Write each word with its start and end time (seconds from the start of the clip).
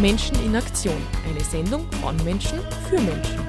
Menschen 0.00 0.36
in 0.44 0.54
Aktion. 0.54 0.94
Eine 1.28 1.42
Sendung 1.42 1.84
von 2.00 2.16
Menschen 2.24 2.60
für 2.88 3.00
Menschen. 3.00 3.40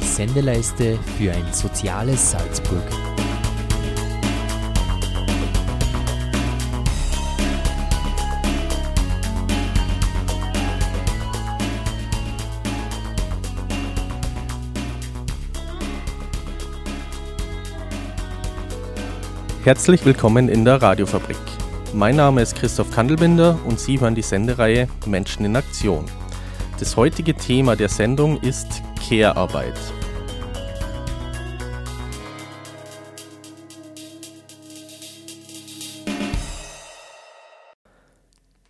Die 0.00 0.06
Sendeleiste 0.06 0.98
für 1.18 1.32
ein 1.32 1.52
soziales 1.52 2.30
Salzburg. 2.30 2.82
Herzlich 19.62 20.06
willkommen 20.06 20.48
in 20.48 20.64
der 20.64 20.80
Radiofabrik. 20.80 21.55
Mein 21.96 22.16
Name 22.16 22.42
ist 22.42 22.56
Christoph 22.56 22.90
Kandelbinder 22.90 23.58
und 23.64 23.80
Sie 23.80 23.98
hören 23.98 24.14
die 24.14 24.20
Sendereihe 24.20 24.86
Menschen 25.06 25.46
in 25.46 25.56
Aktion. 25.56 26.04
Das 26.78 26.94
heutige 26.94 27.32
Thema 27.32 27.74
der 27.74 27.88
Sendung 27.88 28.38
ist 28.42 28.82
Care-Arbeit. 29.08 29.72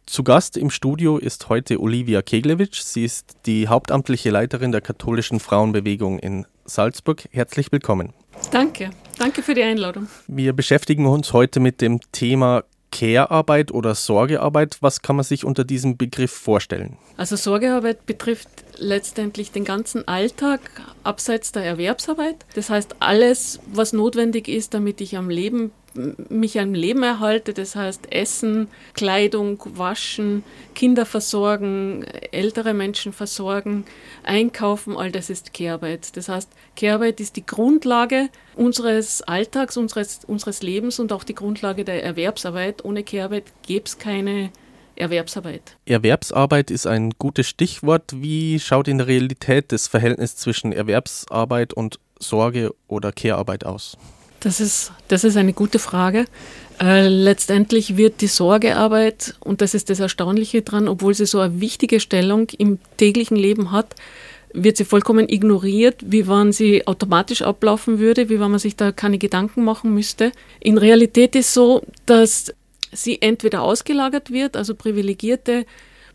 Zu 0.06 0.22
Gast 0.22 0.56
im 0.56 0.70
Studio 0.70 1.18
ist 1.18 1.48
heute 1.48 1.80
Olivia 1.80 2.22
Keglewitsch. 2.22 2.80
Sie 2.80 3.04
ist 3.04 3.38
die 3.46 3.66
hauptamtliche 3.66 4.30
Leiterin 4.30 4.70
der 4.70 4.82
katholischen 4.82 5.40
Frauenbewegung 5.40 6.20
in 6.20 6.46
Salzburg. 6.64 7.24
Herzlich 7.32 7.72
willkommen. 7.72 8.12
Danke, 8.52 8.90
danke 9.18 9.42
für 9.42 9.54
die 9.54 9.64
Einladung. 9.64 10.06
Wir 10.28 10.52
beschäftigen 10.52 11.06
uns 11.06 11.32
heute 11.32 11.58
mit 11.58 11.80
dem 11.80 11.98
Thema 12.12 12.62
Care-Arbeit 12.96 13.72
oder 13.72 13.94
Sorgearbeit. 13.94 14.78
Was 14.80 15.02
kann 15.02 15.16
man 15.16 15.24
sich 15.24 15.44
unter 15.44 15.64
diesem 15.64 15.98
Begriff 15.98 16.30
vorstellen? 16.30 16.96
Also 17.18 17.36
Sorgearbeit 17.36 18.06
betrifft 18.06 18.48
letztendlich 18.78 19.52
den 19.52 19.64
ganzen 19.64 20.08
Alltag 20.08 20.60
abseits 21.02 21.52
der 21.52 21.62
Erwerbsarbeit. 21.64 22.36
Das 22.54 22.70
heißt 22.70 22.96
alles, 23.00 23.60
was 23.70 23.92
notwendig 23.92 24.48
ist, 24.48 24.72
damit 24.72 25.02
ich 25.02 25.18
am 25.18 25.28
Leben 25.28 25.72
mich 26.28 26.58
am 26.60 26.74
Leben 26.74 27.02
erhalte, 27.02 27.52
das 27.52 27.76
heißt 27.76 28.12
Essen, 28.12 28.68
Kleidung, 28.94 29.62
Waschen, 29.64 30.44
Kinder 30.74 31.06
versorgen, 31.06 32.04
ältere 32.32 32.74
Menschen 32.74 33.12
versorgen, 33.12 33.84
einkaufen, 34.22 34.96
all 34.96 35.10
das 35.10 35.30
ist 35.30 35.52
Kehrarbeit. 35.52 36.16
Das 36.16 36.28
heißt, 36.28 36.50
Kehrarbeit 36.74 37.20
ist 37.20 37.36
die 37.36 37.46
Grundlage 37.46 38.28
unseres 38.54 39.22
Alltags, 39.22 39.76
unseres, 39.76 40.20
unseres 40.26 40.62
Lebens 40.62 40.98
und 40.98 41.12
auch 41.12 41.24
die 41.24 41.34
Grundlage 41.34 41.84
der 41.84 42.04
Erwerbsarbeit. 42.04 42.84
Ohne 42.84 43.02
Kehrarbeit 43.02 43.44
gäbe 43.66 43.86
es 43.86 43.98
keine 43.98 44.50
Erwerbsarbeit. 44.96 45.76
Erwerbsarbeit 45.84 46.70
ist 46.70 46.86
ein 46.86 47.10
gutes 47.18 47.48
Stichwort. 47.48 48.12
Wie 48.14 48.58
schaut 48.60 48.88
in 48.88 48.98
der 48.98 49.06
Realität 49.06 49.72
das 49.72 49.88
Verhältnis 49.88 50.36
zwischen 50.36 50.72
Erwerbsarbeit 50.72 51.74
und 51.74 51.98
Sorge- 52.18 52.74
oder 52.88 53.12
Kehrarbeit 53.12 53.64
aus? 53.64 53.96
Das 54.46 54.60
ist, 54.60 54.92
das 55.08 55.24
ist 55.24 55.36
eine 55.36 55.52
gute 55.52 55.80
Frage. 55.80 56.24
Äh, 56.80 57.08
letztendlich 57.08 57.96
wird 57.96 58.20
die 58.20 58.28
Sorgearbeit, 58.28 59.34
und 59.40 59.60
das 59.60 59.74
ist 59.74 59.90
das 59.90 59.98
Erstaunliche 59.98 60.62
dran, 60.62 60.86
obwohl 60.86 61.14
sie 61.14 61.26
so 61.26 61.40
eine 61.40 61.60
wichtige 61.60 61.98
Stellung 61.98 62.46
im 62.56 62.78
täglichen 62.96 63.36
Leben 63.36 63.72
hat, 63.72 63.96
wird 64.52 64.76
sie 64.76 64.84
vollkommen 64.84 65.28
ignoriert, 65.28 65.96
wie 66.06 66.28
wann 66.28 66.52
sie 66.52 66.86
automatisch 66.86 67.42
ablaufen 67.42 67.98
würde, 67.98 68.28
wie 68.28 68.38
wenn 68.38 68.52
man 68.52 68.60
sich 68.60 68.76
da 68.76 68.92
keine 68.92 69.18
Gedanken 69.18 69.64
machen 69.64 69.92
müsste. 69.92 70.30
In 70.60 70.78
Realität 70.78 71.34
ist 71.34 71.52
so, 71.52 71.82
dass 72.06 72.54
sie 72.92 73.20
entweder 73.22 73.62
ausgelagert 73.62 74.30
wird, 74.30 74.56
also 74.56 74.76
privilegierte 74.76 75.66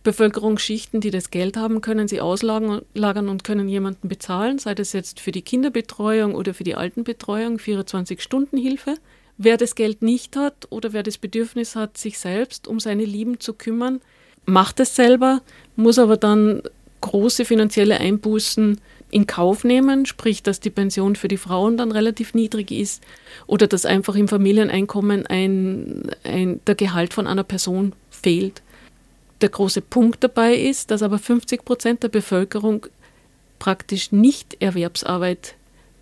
Bevölkerungsschichten, 0.03 1.00
die 1.00 1.12
das 1.12 1.29
Geld 1.29 1.57
haben, 1.57 1.81
können 1.81 2.07
sie 2.07 2.22
auslagern 2.22 3.29
und 3.29 3.44
können 3.44 3.69
jemanden 3.69 4.07
bezahlen, 4.07 4.57
sei 4.57 4.73
das 4.73 4.94
jetzt 4.94 5.19
für 5.19 5.31
die 5.31 5.44
Kinderbetreuung 5.44 6.34
oder 6.34 6.53
für 6.53 6.63
die 6.63 6.75
Altenbetreuung, 6.75 7.57
24-Stunden-Hilfe. 7.57 8.95
Wer 9.38 9.57
das 9.57 9.75
Geld 9.75 10.01
nicht 10.01 10.35
hat 10.35 10.67
oder 10.69 10.94
wer 10.94 11.03
das 11.03 11.17
Bedürfnis 11.17 11.75
hat, 11.75 11.97
sich 11.97 12.19
selbst 12.19 12.67
um 12.67 12.79
seine 12.79 13.06
Lieben 13.06 13.40
zu 13.40 13.53
kümmern, 13.53 14.01
macht 14.45 14.79
es 14.79 14.95
selber, 14.95 15.41
muss 15.75 16.00
aber 16.00 16.17
dann 16.17 16.63
große 17.01 17.45
finanzielle 17.45 18.00
Einbußen 18.00 18.79
in 19.11 19.28
Kauf 19.28 19.63
nehmen, 19.63 20.06
sprich, 20.06 20.41
dass 20.41 20.59
die 20.59 20.69
Pension 20.69 21.16
für 21.16 21.28
die 21.28 21.38
Frauen 21.38 21.78
dann 21.78 21.91
relativ 21.91 22.34
niedrig 22.34 22.72
ist 22.72 23.03
oder 23.45 23.67
dass 23.67 23.85
einfach 23.85 24.16
im 24.16 24.28
Familieneinkommen 24.28 25.25
ein, 25.28 26.11
ein, 26.23 26.61
der 26.66 26.75
Gehalt 26.75 27.13
von 27.13 27.28
einer 27.28 27.44
Person 27.44 27.94
fehlt. 28.09 28.61
Der 29.41 29.50
große 29.50 29.81
Punkt 29.81 30.24
dabei 30.24 30.56
ist, 30.56 30.91
dass 30.91 31.02
aber 31.02 31.18
50 31.18 31.66
Prozent 31.66 32.03
der 32.03 32.09
Bevölkerung 32.09 32.85
praktisch 33.57 34.12
nicht 34.12 34.57
Erwerbsarbeit 34.59 35.56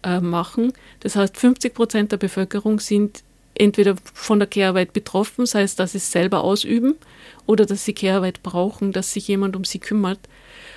äh, 0.04 0.20
machen. 0.20 0.74
Das 1.02 1.16
heißt, 1.16 1.38
50 1.38 1.74
Prozent 1.74 2.12
der 2.12 2.18
Bevölkerung 2.18 2.80
sind 2.80 3.24
entweder 3.56 3.96
von 4.14 4.40
der 4.40 4.48
Kehrarbeit 4.48 4.94
betroffen, 4.94 5.46
sei 5.46 5.64
es, 5.64 5.76
dass 5.76 5.92
sie 5.94 5.98
es 5.98 6.12
selber 6.12 6.44
ausüben 6.44 6.96
oder 7.46 7.66
dass 7.66 7.86
sie 7.86 7.94
Kehrarbeit 7.94 8.42
brauchen, 8.44 8.92
dass 8.92 9.14
sich 9.14 9.28
jemand 9.28 9.56
um 9.56 9.64
sie 9.64 9.80
kümmert. 9.80 10.20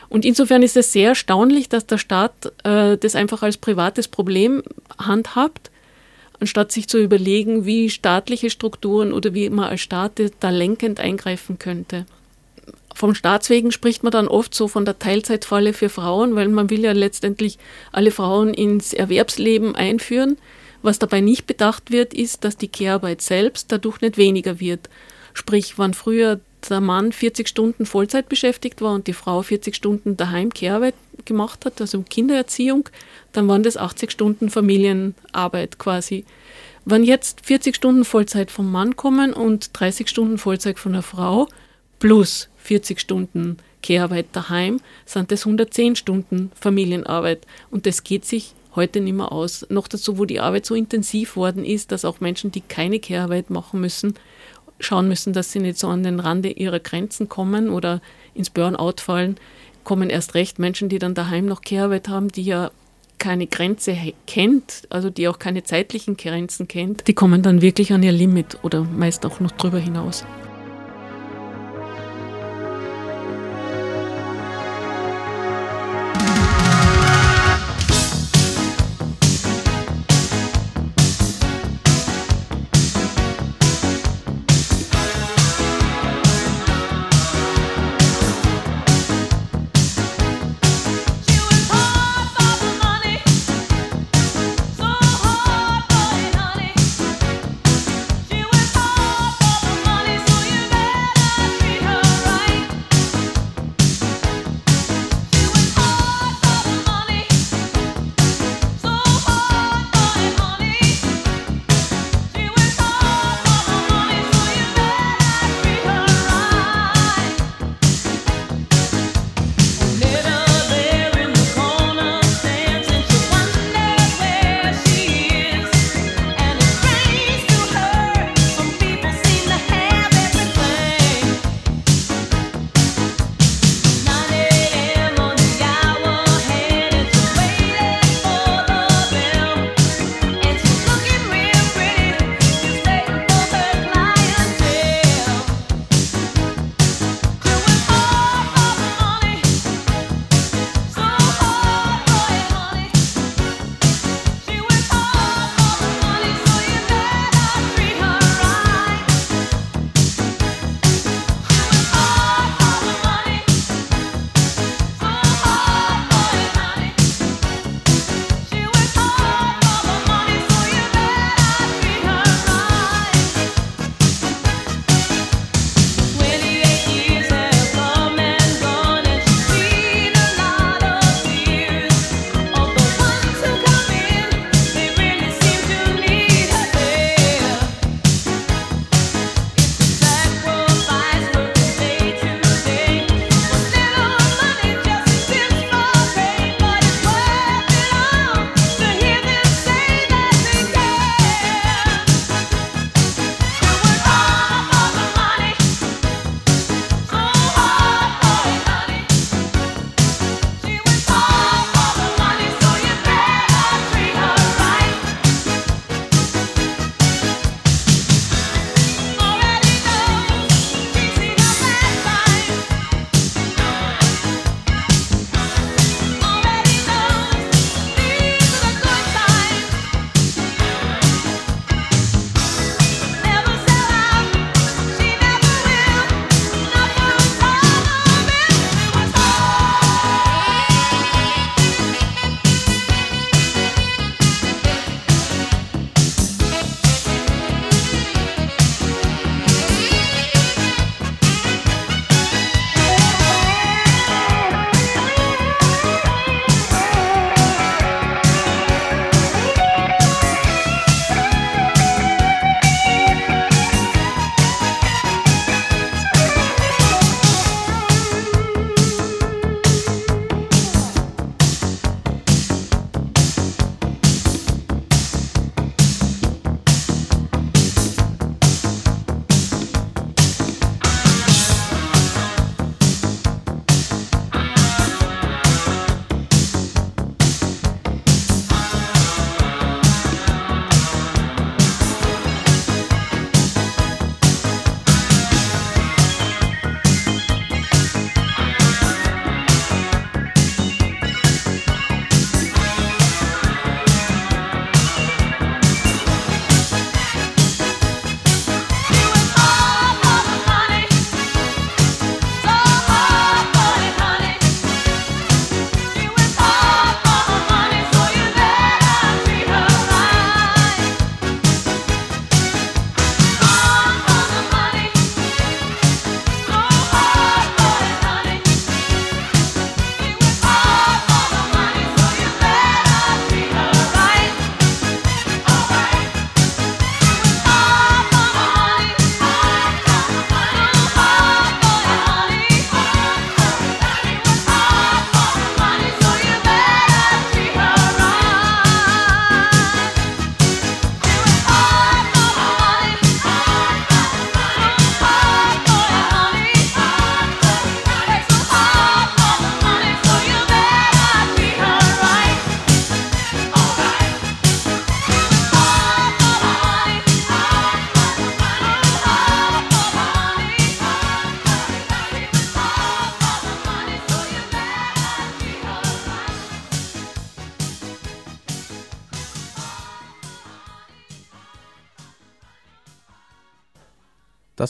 Und 0.08 0.24
insofern 0.24 0.62
ist 0.62 0.76
es 0.76 0.92
sehr 0.92 1.10
erstaunlich, 1.10 1.68
dass 1.68 1.86
der 1.86 1.98
Staat 1.98 2.52
äh, 2.64 2.96
das 2.96 3.14
einfach 3.14 3.42
als 3.42 3.56
privates 3.56 4.08
Problem 4.08 4.62
handhabt, 4.98 5.70
anstatt 6.40 6.72
sich 6.72 6.88
zu 6.88 6.98
überlegen, 6.98 7.64
wie 7.64 7.90
staatliche 7.90 8.50
Strukturen 8.50 9.12
oder 9.12 9.32
wie 9.34 9.48
man 9.48 9.70
als 9.70 9.80
Staat 9.80 10.20
da 10.40 10.50
lenkend 10.50 11.00
eingreifen 11.00 11.58
könnte. 11.58 12.06
Vom 12.94 13.14
Staatswegen 13.14 13.72
spricht 13.72 14.02
man 14.02 14.12
dann 14.12 14.28
oft 14.28 14.54
so 14.54 14.68
von 14.68 14.84
der 14.84 14.98
Teilzeitfalle 14.98 15.72
für 15.72 15.88
Frauen, 15.88 16.34
weil 16.34 16.48
man 16.48 16.70
will 16.70 16.80
ja 16.80 16.92
letztendlich 16.92 17.58
alle 17.90 18.10
Frauen 18.10 18.54
ins 18.54 18.92
Erwerbsleben 18.92 19.74
einführen. 19.74 20.38
Was 20.82 20.98
dabei 20.98 21.20
nicht 21.20 21.46
bedacht 21.46 21.90
wird, 21.90 22.12
ist, 22.12 22.44
dass 22.44 22.56
die 22.56 22.68
Kehrarbeit 22.68 23.22
selbst 23.22 23.70
dadurch 23.70 24.00
nicht 24.00 24.16
weniger 24.16 24.60
wird. 24.60 24.90
Sprich, 25.32 25.78
wann 25.78 25.94
früher 25.94 26.40
der 26.68 26.80
Mann 26.80 27.12
40 27.12 27.48
Stunden 27.48 27.86
Vollzeit 27.86 28.28
beschäftigt 28.28 28.80
war 28.82 28.94
und 28.94 29.06
die 29.06 29.12
Frau 29.12 29.42
40 29.42 29.74
Stunden 29.74 30.16
daheim 30.16 30.52
Kehrarbeit 30.52 30.94
gemacht 31.24 31.64
hat, 31.64 31.80
also 31.80 32.02
Kindererziehung, 32.08 32.88
dann 33.32 33.48
waren 33.48 33.62
das 33.62 33.76
80 33.76 34.10
Stunden 34.10 34.50
Familienarbeit 34.50 35.78
quasi. 35.78 36.24
Wenn 36.84 37.04
jetzt 37.04 37.46
40 37.46 37.76
Stunden 37.76 38.04
Vollzeit 38.04 38.50
vom 38.50 38.70
Mann 38.70 38.96
kommen 38.96 39.32
und 39.32 39.70
30 39.72 40.08
Stunden 40.08 40.38
Vollzeit 40.38 40.78
von 40.78 40.92
der 40.92 41.02
Frau 41.02 41.48
plus 41.98 42.48
40 42.62 43.00
Stunden 43.00 43.58
Kehrarbeit 43.82 44.26
daheim, 44.32 44.80
sind 45.04 45.30
das 45.32 45.44
110 45.44 45.96
Stunden 45.96 46.52
Familienarbeit. 46.54 47.46
Und 47.70 47.86
das 47.86 48.04
geht 48.04 48.24
sich 48.24 48.54
heute 48.74 49.00
nicht 49.00 49.14
mehr 49.14 49.32
aus. 49.32 49.66
Noch 49.68 49.88
dazu, 49.88 50.18
wo 50.18 50.24
die 50.24 50.40
Arbeit 50.40 50.66
so 50.66 50.74
intensiv 50.74 51.36
worden 51.36 51.64
ist, 51.64 51.92
dass 51.92 52.04
auch 52.04 52.20
Menschen, 52.20 52.52
die 52.52 52.60
keine 52.60 53.00
Kehrarbeit 53.00 53.50
machen 53.50 53.80
müssen, 53.80 54.14
schauen 54.80 55.08
müssen, 55.08 55.32
dass 55.32 55.52
sie 55.52 55.60
nicht 55.60 55.78
so 55.78 55.88
an 55.88 56.02
den 56.02 56.20
Rande 56.20 56.50
ihrer 56.50 56.80
Grenzen 56.80 57.28
kommen 57.28 57.68
oder 57.68 58.00
ins 58.34 58.50
Burnout 58.50 59.00
fallen, 59.00 59.36
kommen 59.84 60.10
erst 60.10 60.34
recht 60.34 60.58
Menschen, 60.58 60.88
die 60.88 60.98
dann 60.98 61.14
daheim 61.14 61.46
noch 61.46 61.60
Kehrarbeit 61.60 62.08
haben, 62.08 62.28
die 62.28 62.44
ja 62.44 62.70
keine 63.18 63.46
Grenze 63.46 63.96
kennt, 64.26 64.82
also 64.90 65.08
die 65.08 65.28
auch 65.28 65.38
keine 65.38 65.62
zeitlichen 65.62 66.16
Grenzen 66.16 66.66
kennt, 66.66 67.06
die 67.06 67.14
kommen 67.14 67.42
dann 67.42 67.62
wirklich 67.62 67.92
an 67.92 68.02
ihr 68.02 68.10
Limit 68.10 68.58
oder 68.62 68.82
meist 68.82 69.24
auch 69.24 69.38
noch 69.38 69.52
drüber 69.52 69.78
hinaus. 69.78 70.24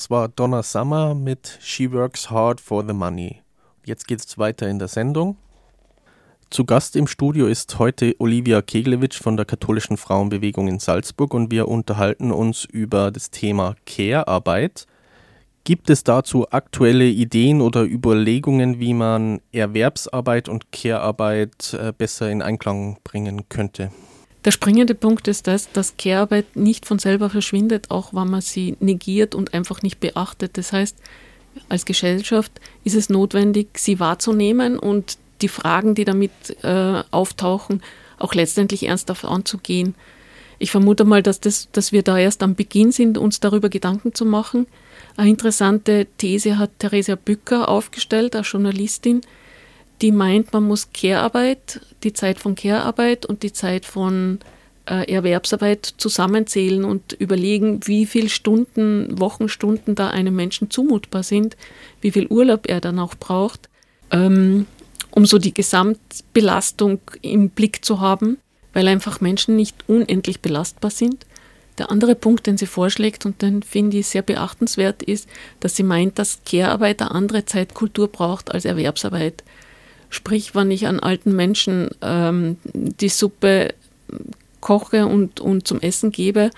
Das 0.03 0.11
war 0.11 0.27
Donna 0.27 0.65
Summer 0.65 1.15
mit 1.15 1.61
She 1.63 1.93
Works 1.93 2.29
Hard 2.29 2.61
for 2.61 2.85
the 2.85 2.93
Money. 2.93 3.41
Jetzt 3.85 4.09
geht 4.09 4.19
es 4.19 4.37
weiter 4.37 4.69
in 4.69 4.81
der 4.81 4.89
Sendung. 4.89 5.37
Zu 6.51 6.65
Gast 6.65 6.97
im 6.97 7.07
Studio 7.07 7.47
ist 7.47 7.79
heute 7.79 8.17
Olivia 8.19 8.63
Keglewitsch 8.63 9.23
von 9.23 9.37
der 9.37 9.47
Katholischen 9.47 9.97
Frauenbewegung 9.97 10.67
in 10.67 10.81
Salzburg 10.81 11.33
und 11.35 11.53
wir 11.53 11.69
unterhalten 11.69 12.33
uns 12.33 12.65
über 12.65 13.13
das 13.13 13.31
Thema 13.31 13.77
Care-Arbeit. 13.87 14.89
Gibt 15.63 15.89
es 15.89 16.03
dazu 16.03 16.51
aktuelle 16.51 17.07
Ideen 17.07 17.61
oder 17.61 17.85
Überlegungen, 17.85 18.81
wie 18.81 18.95
man 18.95 19.41
Erwerbsarbeit 19.53 20.49
und 20.49 20.73
Care-Arbeit 20.73 21.75
äh, 21.75 21.93
besser 21.97 22.29
in 22.29 22.43
Einklang 22.43 22.99
bringen 23.05 23.49
könnte? 23.49 23.93
Der 24.45 24.51
springende 24.51 24.95
Punkt 24.95 25.29
ist 25.29 25.47
das, 25.47 25.71
dass 25.71 25.97
Care-Arbeit 25.97 26.57
nicht 26.57 26.87
von 26.87 26.99
selber 26.99 27.31
verschwindet, 27.31 27.91
auch 27.91 28.13
wenn 28.13 28.29
man 28.29 28.41
sie 28.41 28.77
negiert 28.81 29.35
und 29.35 29.55
einfach 29.55 29.83
nicht 29.83 30.01
beachtet. 30.01 30.59
Das 30.59 30.73
heißt, 30.73 30.97
als 31.69 31.85
Gesellschaft 31.85 32.53
ist 32.83 32.97
es 32.97 33.09
notwendig, 33.09 33.79
sie 33.79 34.01
wahrzunehmen 34.01 34.79
und 34.79 35.19
die 35.43 35.49
Fragen, 35.49 35.95
die 35.95 36.05
damit 36.05 36.33
äh, 36.63 37.03
auftauchen, 37.11 37.83
auch 38.19 38.35
letztendlich 38.35 38.87
ernsthaft 38.87 39.25
anzugehen. 39.25 39.95
Ich 40.59 40.71
vermute 40.71 41.05
mal, 41.05 41.23
dass, 41.23 41.41
das, 41.41 41.69
dass 41.73 41.93
wir 41.93 42.03
da 42.03 42.19
erst 42.19 42.43
am 42.43 42.55
Beginn 42.55 42.93
sind, 42.93 43.19
uns 43.19 43.41
darüber 43.41 43.69
Gedanken 43.69 44.15
zu 44.15 44.25
machen. 44.25 44.67
Eine 45.17 45.31
interessante 45.31 46.07
These 46.19 46.59
hat 46.59 46.71
Theresia 46.79 47.17
Bücker 47.17 47.69
aufgestellt, 47.69 48.37
eine 48.37 48.45
Journalistin, 48.45 49.23
die 50.03 50.13
meint, 50.13 50.53
man 50.53 50.65
muss 50.65 50.93
Care-Arbeit, 50.93 51.81
die 52.03 52.13
Zeit 52.13 52.39
von 52.39 52.57
Care-Arbeit 52.57 53.25
und 53.25 53.45
die 53.45 53.53
Zeit 53.53 53.87
von 53.87 54.41
äh, 54.87 55.11
Erwerbsarbeit 55.11 55.95
zusammenzählen 55.97 56.85
und 56.85 57.13
überlegen, 57.13 57.81
wie 57.87 58.05
viele 58.05 58.29
Stunden, 58.29 59.21
Wochenstunden 59.21 59.95
da 59.95 60.09
einem 60.09 60.35
Menschen 60.35 60.71
zumutbar 60.71 61.23
sind, 61.23 61.57
wie 62.01 62.11
viel 62.11 62.27
Urlaub 62.27 62.69
er 62.69 62.81
dann 62.81 62.99
auch 62.99 63.15
braucht, 63.15 63.69
ähm, 64.11 64.67
um 65.13 65.25
so 65.25 65.39
die 65.39 65.55
Gesamtbelastung 65.55 67.01
im 67.23 67.51
Blick 67.51 67.85
zu 67.85 68.01
haben, 68.01 68.39
weil 68.73 68.89
einfach 68.89 69.21
Menschen 69.21 69.55
nicht 69.55 69.77
unendlich 69.87 70.41
belastbar 70.41 70.91
sind. 70.91 71.27
Der 71.79 71.91
andere 71.91 72.17
Punkt, 72.17 72.47
den 72.47 72.59
sie 72.59 72.67
vorschlägt 72.67 73.25
und 73.25 73.41
den 73.41 73.63
finde 73.63 73.99
ich 73.99 74.09
sehr 74.09 74.23
beachtenswert, 74.23 75.03
ist, 75.03 75.29
dass 75.61 75.77
sie 75.77 75.85
meint, 75.85 76.19
dass 76.19 76.41
Care-Arbeit 76.45 77.01
eine 77.01 77.13
andere 77.13 77.45
Zeitkultur 77.45 78.09
braucht 78.09 78.53
als 78.53 78.65
Erwerbsarbeit. 78.65 79.45
Sprich, 80.13 80.55
wenn 80.55 80.71
ich 80.71 80.87
an 80.87 81.01
alten 81.01 81.35
Menschen 81.35 81.89
ähm, 82.03 82.59
die 82.75 83.09
Suppe 83.09 83.73
koche 84.61 85.07
und, 85.07 85.41
und 85.41 85.67
zum 85.67 85.81
Essen 85.81 86.13
gebe, 86.13 86.51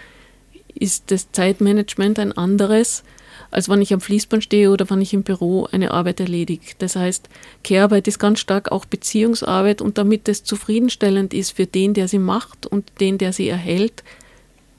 ist 0.75 1.13
das 1.13 1.31
Zeitmanagement 1.31 2.19
ein 2.19 2.33
anderes, 2.33 3.05
als 3.53 3.69
wenn 3.69 3.81
ich 3.81 3.95
am 3.95 4.01
Fließband 4.01 4.43
stehe 4.43 4.73
oder 4.73 4.91
wenn 4.91 5.01
ich 5.01 5.15
im 5.15 5.23
Büro 5.23 5.69
eine 5.71 5.93
Arbeit 5.93 6.19
erledige. 6.19 6.67
Das 6.79 6.97
heißt, 6.97 7.29
Care-Arbeit 7.63 8.09
ist 8.09 8.19
ganz 8.19 8.41
stark 8.41 8.73
auch 8.73 8.87
Beziehungsarbeit 8.87 9.81
und 9.81 9.99
damit 9.99 10.29
es 10.29 10.43
zufriedenstellend 10.43 11.33
ist 11.33 11.53
für 11.53 11.67
den, 11.67 11.95
der 11.95 12.09
sie 12.09 12.19
macht 12.19 12.67
und 12.67 12.91
den, 12.99 13.19
der 13.19 13.33
sie 13.33 13.49
erhält, 13.49 14.03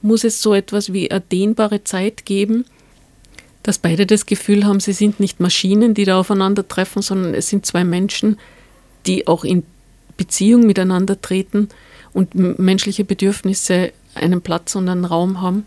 muss 0.02 0.22
es 0.22 0.42
so 0.42 0.52
etwas 0.52 0.92
wie 0.92 1.10
eine 1.10 1.22
dehnbare 1.22 1.82
Zeit 1.82 2.26
geben, 2.26 2.66
dass 3.62 3.78
beide 3.78 4.04
das 4.04 4.26
Gefühl 4.26 4.66
haben, 4.66 4.80
sie 4.80 4.92
sind 4.92 5.18
nicht 5.18 5.40
Maschinen, 5.40 5.94
die 5.94 6.04
da 6.04 6.20
aufeinandertreffen, 6.20 7.00
sondern 7.00 7.32
es 7.32 7.48
sind 7.48 7.64
zwei 7.64 7.82
Menschen, 7.82 8.36
die 9.06 9.26
auch 9.26 9.44
in 9.44 9.62
Beziehung 10.16 10.66
miteinander 10.66 11.20
treten 11.20 11.68
und 12.12 12.34
menschliche 12.34 13.04
Bedürfnisse 13.04 13.92
einen 14.14 14.40
Platz 14.40 14.74
und 14.74 14.88
einen 14.88 15.04
Raum 15.04 15.42
haben. 15.42 15.64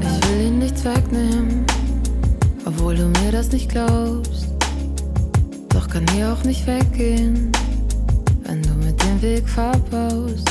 Ich 0.00 0.28
will 0.30 0.46
ihn 0.46 0.58
nichts 0.58 0.84
wegnehmen, 0.84 1.66
obwohl 2.64 2.96
du 2.96 3.04
mir 3.04 3.32
das 3.32 3.52
nicht 3.52 3.68
glaubst 3.68 4.07
kann 5.98 6.14
hier 6.14 6.32
auch 6.32 6.44
nicht 6.44 6.64
weggehen, 6.64 7.50
wenn 8.44 8.62
du 8.62 8.70
mit 8.74 9.02
dem 9.02 9.20
Weg 9.20 9.48
verbaust. 9.48 10.48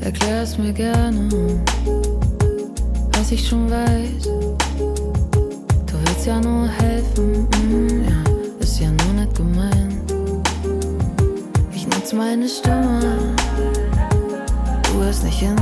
Erklär 0.00 0.42
es 0.42 0.58
mir 0.58 0.72
gerne, 0.72 1.28
was 3.12 3.30
ich 3.30 3.46
schon 3.46 3.70
weiß. 3.70 4.24
Du 5.86 5.94
willst 6.04 6.26
ja 6.26 6.40
nur 6.40 6.66
helfen, 6.66 7.46
mm, 7.68 8.04
ja, 8.08 8.24
ist 8.58 8.80
ja 8.80 8.88
nur 8.88 9.12
nicht 9.12 9.36
gemein. 9.36 10.00
Ich 11.72 11.86
nutze 11.86 12.16
meine 12.16 12.48
Stimme, 12.48 13.18
du 14.82 15.04
hörst 15.04 15.22
nicht 15.22 15.38
hin. 15.38 15.56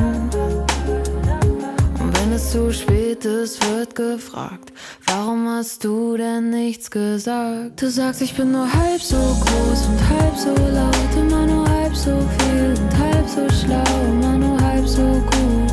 Und 2.00 2.18
wenn 2.18 2.32
es 2.32 2.50
zu 2.50 2.72
spät 2.72 3.26
ist, 3.26 3.62
wird 3.68 3.94
gefragt 3.94 4.63
Warum 5.06 5.48
hast 5.48 5.84
du 5.84 6.16
denn 6.16 6.50
nichts 6.50 6.90
gesagt? 6.90 7.80
Du 7.80 7.90
sagst, 7.90 8.22
ich 8.22 8.34
bin 8.34 8.52
nur 8.52 8.70
halb 8.72 9.00
so 9.00 9.16
groß 9.16 9.86
und 9.88 10.08
halb 10.08 10.36
so 10.36 10.54
laut, 10.72 11.16
immer 11.16 11.46
nur 11.46 11.68
halb 11.68 11.94
so 11.94 12.10
viel 12.38 12.74
und 12.78 12.98
halb 12.98 13.28
so 13.28 13.48
schlau, 13.54 13.82
immer 14.06 14.38
nur 14.38 14.60
halb 14.60 14.86
so 14.86 15.02
gut. 15.02 15.72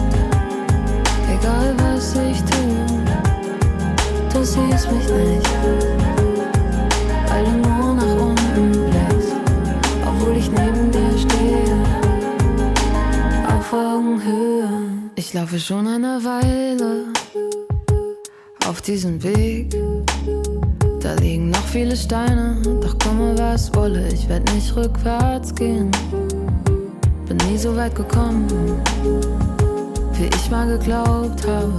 Egal 1.31 1.75
was 1.79 2.13
ich 2.15 2.41
tue, 2.43 2.85
du 4.33 4.43
siehst 4.43 4.91
mich 4.91 5.07
nicht, 5.07 5.49
weil 7.27 7.45
du 7.45 7.51
nur 7.51 7.95
nach 7.95 8.21
unten 8.21 8.71
blickst, 8.71 9.35
obwohl 10.05 10.37
ich 10.37 10.51
neben 10.51 10.91
dir 10.91 11.17
stehe, 11.17 11.77
auf 13.47 13.73
Augenhöhe. 13.73 14.69
Ich 15.15 15.33
laufe 15.33 15.59
schon 15.59 15.87
eine 15.87 16.23
Weile 16.23 17.05
auf 18.71 18.81
diesem 18.81 19.21
Weg. 19.21 19.75
Da 21.01 21.13
liegen 21.15 21.49
noch 21.49 21.67
viele 21.67 21.95
Steine, 21.95 22.55
doch 22.81 22.97
komme 22.99 23.37
was 23.37 23.73
wolle, 23.75 24.07
ich 24.13 24.29
werd 24.29 24.49
nicht 24.53 24.73
rückwärts 24.73 25.53
gehen. 25.53 25.91
Bin 27.27 27.37
nie 27.49 27.57
so 27.57 27.75
weit 27.75 27.93
gekommen, 27.95 28.47
wie 30.13 30.29
ich 30.33 30.49
mal 30.49 30.67
geglaubt 30.67 31.45
habe. 31.45 31.73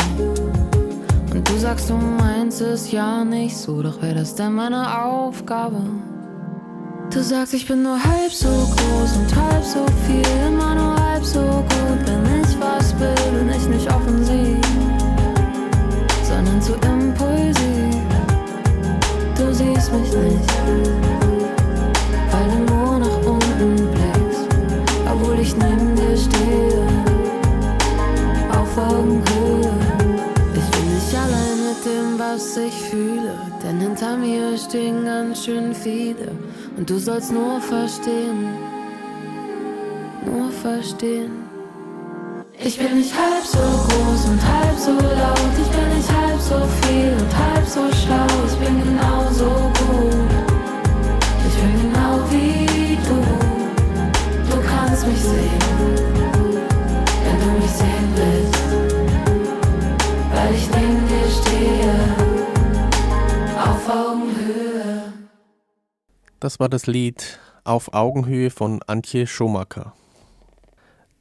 Und 1.32 1.48
du 1.48 1.56
sagst, 1.56 1.88
du 1.88 1.94
meinst 1.94 2.60
es 2.60 2.92
ja 2.92 3.24
nicht 3.24 3.56
so, 3.56 3.82
doch 3.82 4.02
wäre 4.02 4.16
das 4.16 4.34
denn 4.34 4.52
meine 4.52 5.02
Aufgabe? 5.02 5.80
Du 7.10 7.22
sagst, 7.22 7.54
ich 7.54 7.66
bin 7.66 7.84
nur 7.84 8.02
halb 8.04 8.32
so 8.32 8.48
groß 8.48 9.16
und 9.16 9.34
halb 9.34 9.64
so 9.64 9.86
viel, 10.06 10.46
immer 10.46 10.74
nur 10.74 10.94
halb 11.02 11.24
so 11.24 11.40
gut. 11.40 12.00
Wenn 12.04 12.42
ich 12.42 12.60
was 12.60 12.94
will, 13.00 13.38
bin 13.38 13.48
ich 13.48 13.66
nicht 13.66 13.90
offensiv 13.90 15.01
sondern 16.44 16.62
zu 16.62 16.74
impulsiv. 16.74 17.96
Du 19.36 19.52
siehst 19.52 19.92
mich 19.92 20.12
nicht, 20.12 20.52
weil 22.30 22.48
du 22.50 22.72
nur 22.72 22.98
nach 22.98 23.18
unten 23.24 23.76
blickst, 23.76 24.48
obwohl 25.10 25.38
ich 25.38 25.54
neben 25.56 25.94
dir 25.94 26.16
stehe, 26.16 26.86
auf 28.50 28.78
Augenhöhe. 28.78 29.72
Ich 30.54 30.70
bin 30.70 30.94
nicht 30.94 31.14
allein 31.14 31.58
mit 31.68 31.84
dem, 31.84 32.18
was 32.18 32.56
ich 32.56 32.74
fühle, 32.74 33.34
denn 33.62 33.80
hinter 33.80 34.16
mir 34.16 34.56
stehen 34.56 35.04
ganz 35.04 35.44
schön 35.44 35.74
viele 35.74 36.32
und 36.76 36.88
du 36.88 36.98
sollst 36.98 37.32
nur 37.32 37.60
verstehen, 37.60 38.48
nur 40.24 40.50
verstehen. 40.50 41.42
Ich 42.64 42.78
bin 42.78 42.96
nicht 42.96 43.12
halb 43.12 43.44
so 43.44 43.58
groß 43.58 44.24
und 44.30 44.40
halb 44.40 44.78
so 44.78 44.92
laut. 44.92 45.52
Ich 45.60 45.68
bin 45.76 45.96
nicht 45.96 46.12
halb 46.12 46.21
so 46.42 46.58
viel 46.82 47.12
und 47.12 47.38
halb 47.38 47.66
so 47.66 47.80
schlau. 47.92 48.26
Ich 48.46 48.56
bin 48.58 48.82
genauso 48.82 49.48
gut. 49.78 50.30
Ich 51.46 51.54
bin 51.60 51.72
genau 51.82 52.18
wie 52.30 52.96
du. 53.06 53.18
Du 54.50 54.56
kannst 54.66 55.06
mich 55.06 55.22
sehen, 55.22 55.62
wenn 57.24 57.38
du 57.40 57.50
mich 57.60 57.70
sehen 57.70 58.08
willst. 58.16 58.64
Weil 60.34 60.54
ich 60.54 60.68
neben 60.70 61.06
dir 61.08 61.28
stehe, 61.38 61.94
auf 63.56 63.88
Augenhöhe. 63.88 65.12
Das 66.40 66.58
war 66.58 66.68
das 66.68 66.86
Lied 66.86 67.38
Auf 67.64 67.94
Augenhöhe 67.94 68.50
von 68.50 68.80
Antje 68.88 69.28
Schumacher. 69.28 69.94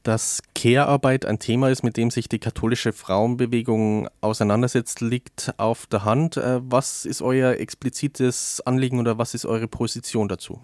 Dass 0.04 0.42
Care-Arbeit 0.56 1.26
ein 1.26 1.38
Thema 1.38 1.70
ist, 1.70 1.84
mit 1.84 1.96
dem 1.96 2.10
sich 2.10 2.28
die 2.28 2.40
katholische 2.40 2.92
Frauenbewegung 2.92 4.10
auseinandersetzt, 4.22 5.02
liegt 5.02 5.54
auf 5.58 5.86
der 5.86 6.06
Hand. 6.06 6.38
Äh, 6.38 6.60
was 6.64 7.06
ist 7.06 7.22
euer 7.22 7.54
explizites 7.54 8.62
Anliegen 8.66 9.00
oder 9.00 9.18
was 9.18 9.34
ist 9.34 9.46
eure 9.46 9.68
Position 9.68 10.28
dazu? 10.28 10.60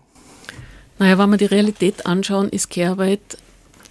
Naja, 0.99 1.19
wenn 1.19 1.29
wir 1.29 1.37
die 1.37 1.45
Realität 1.45 2.07
anschauen, 2.07 2.49
ist 2.49 2.71
Care-Arbeit 2.71 3.37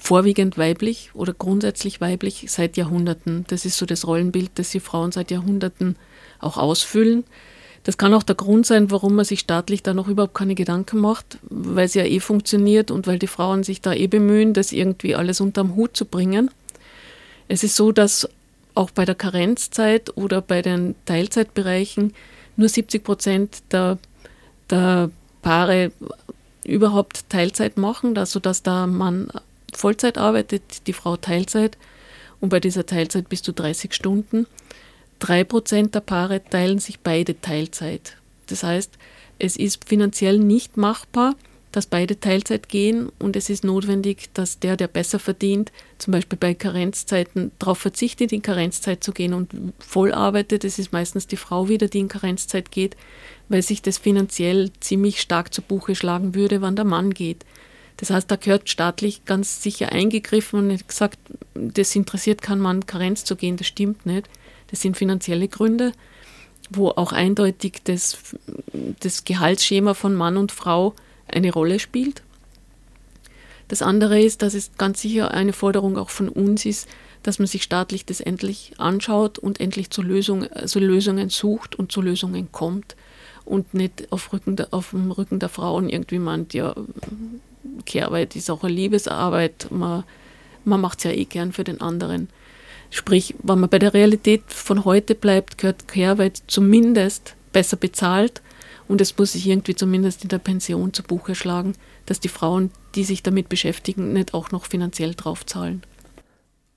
vorwiegend 0.00 0.56
weiblich 0.58 1.10
oder 1.14 1.32
grundsätzlich 1.32 2.00
weiblich 2.00 2.46
seit 2.48 2.76
Jahrhunderten. 2.76 3.44
Das 3.48 3.64
ist 3.64 3.76
so 3.76 3.86
das 3.86 4.06
Rollenbild, 4.06 4.52
das 4.54 4.70
die 4.70 4.80
Frauen 4.80 5.12
seit 5.12 5.30
Jahrhunderten 5.30 5.96
auch 6.40 6.56
ausfüllen. 6.56 7.24
Das 7.86 7.96
kann 7.96 8.12
auch 8.14 8.24
der 8.24 8.34
Grund 8.34 8.66
sein, 8.66 8.90
warum 8.90 9.14
man 9.14 9.24
sich 9.24 9.38
staatlich 9.38 9.80
da 9.80 9.94
noch 9.94 10.08
überhaupt 10.08 10.34
keine 10.34 10.56
Gedanken 10.56 10.98
macht, 10.98 11.38
weil 11.48 11.84
es 11.84 11.94
ja 11.94 12.02
eh 12.02 12.18
funktioniert 12.18 12.90
und 12.90 13.06
weil 13.06 13.20
die 13.20 13.28
Frauen 13.28 13.62
sich 13.62 13.80
da 13.80 13.92
eh 13.92 14.08
bemühen, 14.08 14.54
das 14.54 14.72
irgendwie 14.72 15.14
alles 15.14 15.40
unterm 15.40 15.76
Hut 15.76 15.96
zu 15.96 16.04
bringen. 16.04 16.50
Es 17.46 17.62
ist 17.62 17.76
so, 17.76 17.92
dass 17.92 18.28
auch 18.74 18.90
bei 18.90 19.04
der 19.04 19.14
Karenzzeit 19.14 20.16
oder 20.16 20.42
bei 20.42 20.62
den 20.62 20.96
Teilzeitbereichen 21.04 22.12
nur 22.56 22.68
70 22.68 23.04
Prozent 23.04 23.62
der, 23.70 23.98
der 24.68 25.12
Paare 25.42 25.92
überhaupt 26.64 27.30
Teilzeit 27.30 27.76
machen, 27.76 28.18
also 28.18 28.40
dass 28.40 28.64
der 28.64 28.88
Mann 28.88 29.28
Vollzeit 29.72 30.18
arbeitet, 30.18 30.88
die 30.88 30.92
Frau 30.92 31.16
Teilzeit 31.16 31.78
und 32.40 32.48
bei 32.48 32.58
dieser 32.58 32.84
Teilzeit 32.84 33.28
bis 33.28 33.42
zu 33.42 33.52
30 33.52 33.94
Stunden. 33.94 34.48
Drei 35.18 35.44
Prozent 35.44 35.94
der 35.94 36.00
Paare 36.00 36.44
teilen 36.44 36.78
sich 36.78 37.00
beide 37.00 37.40
Teilzeit. 37.40 38.16
Das 38.46 38.62
heißt, 38.62 38.92
es 39.38 39.56
ist 39.56 39.88
finanziell 39.88 40.38
nicht 40.38 40.76
machbar, 40.76 41.34
dass 41.72 41.86
beide 41.86 42.18
Teilzeit 42.18 42.70
gehen 42.70 43.10
und 43.18 43.36
es 43.36 43.50
ist 43.50 43.62
notwendig, 43.62 44.30
dass 44.32 44.60
der, 44.60 44.78
der 44.78 44.88
besser 44.88 45.18
verdient, 45.18 45.72
zum 45.98 46.12
Beispiel 46.12 46.38
bei 46.38 46.54
Karenzzeiten 46.54 47.50
darauf 47.58 47.78
verzichtet, 47.78 48.32
in 48.32 48.40
Karenzzeit 48.40 49.04
zu 49.04 49.12
gehen 49.12 49.34
und 49.34 49.50
voll 49.78 50.12
arbeitet. 50.12 50.64
Es 50.64 50.78
ist 50.78 50.92
meistens 50.92 51.26
die 51.26 51.36
Frau 51.36 51.68
wieder, 51.68 51.88
die 51.88 51.98
in 51.98 52.08
Karenzzeit 52.08 52.70
geht, 52.70 52.96
weil 53.50 53.60
sich 53.60 53.82
das 53.82 53.98
finanziell 53.98 54.70
ziemlich 54.80 55.20
stark 55.20 55.52
zu 55.52 55.60
Buche 55.60 55.94
schlagen 55.94 56.34
würde, 56.34 56.62
wann 56.62 56.76
der 56.76 56.86
Mann 56.86 57.12
geht. 57.12 57.44
Das 57.98 58.10
heißt, 58.10 58.30
da 58.30 58.36
gehört 58.36 58.70
staatlich 58.70 59.26
ganz 59.26 59.62
sicher 59.62 59.92
eingegriffen 59.92 60.70
und 60.70 60.88
gesagt, 60.88 61.18
das 61.54 61.94
interessiert 61.94 62.40
keinen 62.40 62.60
Mann, 62.60 62.86
Karenz 62.86 63.24
zu 63.24 63.36
gehen, 63.36 63.58
das 63.58 63.66
stimmt 63.66 64.06
nicht. 64.06 64.28
Das 64.68 64.80
sind 64.80 64.96
finanzielle 64.96 65.48
Gründe, 65.48 65.92
wo 66.70 66.88
auch 66.88 67.12
eindeutig 67.12 67.80
das, 67.84 68.18
das 69.00 69.24
Gehaltsschema 69.24 69.94
von 69.94 70.14
Mann 70.14 70.36
und 70.36 70.52
Frau 70.52 70.94
eine 71.28 71.52
Rolle 71.52 71.78
spielt. 71.78 72.22
Das 73.68 73.82
andere 73.82 74.20
ist, 74.20 74.42
dass 74.42 74.54
es 74.54 74.70
ganz 74.78 75.00
sicher 75.00 75.32
eine 75.32 75.52
Forderung 75.52 75.98
auch 75.98 76.10
von 76.10 76.28
uns 76.28 76.64
ist, 76.64 76.88
dass 77.22 77.40
man 77.40 77.48
sich 77.48 77.64
staatlich 77.64 78.04
das 78.04 78.20
endlich 78.20 78.74
anschaut 78.78 79.38
und 79.38 79.60
endlich 79.60 79.90
zu 79.90 80.02
Lösungen, 80.02 80.52
also 80.52 80.78
Lösungen 80.78 81.28
sucht 81.28 81.74
und 81.74 81.90
zu 81.90 82.00
Lösungen 82.00 82.52
kommt 82.52 82.94
und 83.44 83.74
nicht 83.74 84.12
auf, 84.12 84.32
Rücken 84.32 84.54
der, 84.54 84.68
auf 84.72 84.90
dem 84.90 85.10
Rücken 85.10 85.40
der 85.40 85.48
Frauen 85.48 85.88
irgendwie 85.88 86.20
meint, 86.20 86.54
ja, 86.54 86.74
Kehrarbeit 87.84 88.36
ist 88.36 88.50
auch 88.50 88.62
eine 88.62 88.72
Liebesarbeit, 88.72 89.68
man, 89.70 90.04
man 90.64 90.80
macht 90.80 90.98
es 90.98 91.04
ja 91.04 91.10
eh 91.10 91.24
gern 91.24 91.52
für 91.52 91.64
den 91.64 91.80
anderen. 91.80 92.28
Sprich, 92.90 93.34
wenn 93.42 93.60
man 93.60 93.70
bei 93.70 93.78
der 93.78 93.94
Realität 93.94 94.42
von 94.48 94.84
heute 94.84 95.14
bleibt, 95.14 95.58
gehört 95.58 95.88
Kehrarbeit 95.88 96.42
zumindest 96.46 97.34
besser 97.52 97.76
bezahlt 97.76 98.42
und 98.88 99.00
es 99.00 99.16
muss 99.18 99.32
sich 99.32 99.46
irgendwie 99.48 99.74
zumindest 99.74 100.22
in 100.22 100.28
der 100.28 100.38
Pension 100.38 100.92
zu 100.92 101.02
Buche 101.02 101.34
schlagen, 101.34 101.74
dass 102.06 102.20
die 102.20 102.28
Frauen, 102.28 102.70
die 102.94 103.04
sich 103.04 103.22
damit 103.22 103.48
beschäftigen, 103.48 104.12
nicht 104.12 104.34
auch 104.34 104.50
noch 104.50 104.66
finanziell 104.66 105.14
draufzahlen. 105.14 105.82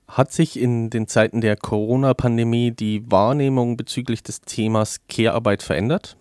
Hat 0.08 0.32
sich 0.32 0.58
in 0.58 0.90
den 0.90 1.06
Zeiten 1.06 1.40
der 1.40 1.56
Corona-Pandemie 1.56 2.72
die 2.72 3.08
Wahrnehmung 3.10 3.76
bezüglich 3.76 4.24
des 4.24 4.40
Themas 4.40 5.00
Care-Arbeit 5.08 5.62
verändert? 5.62 6.16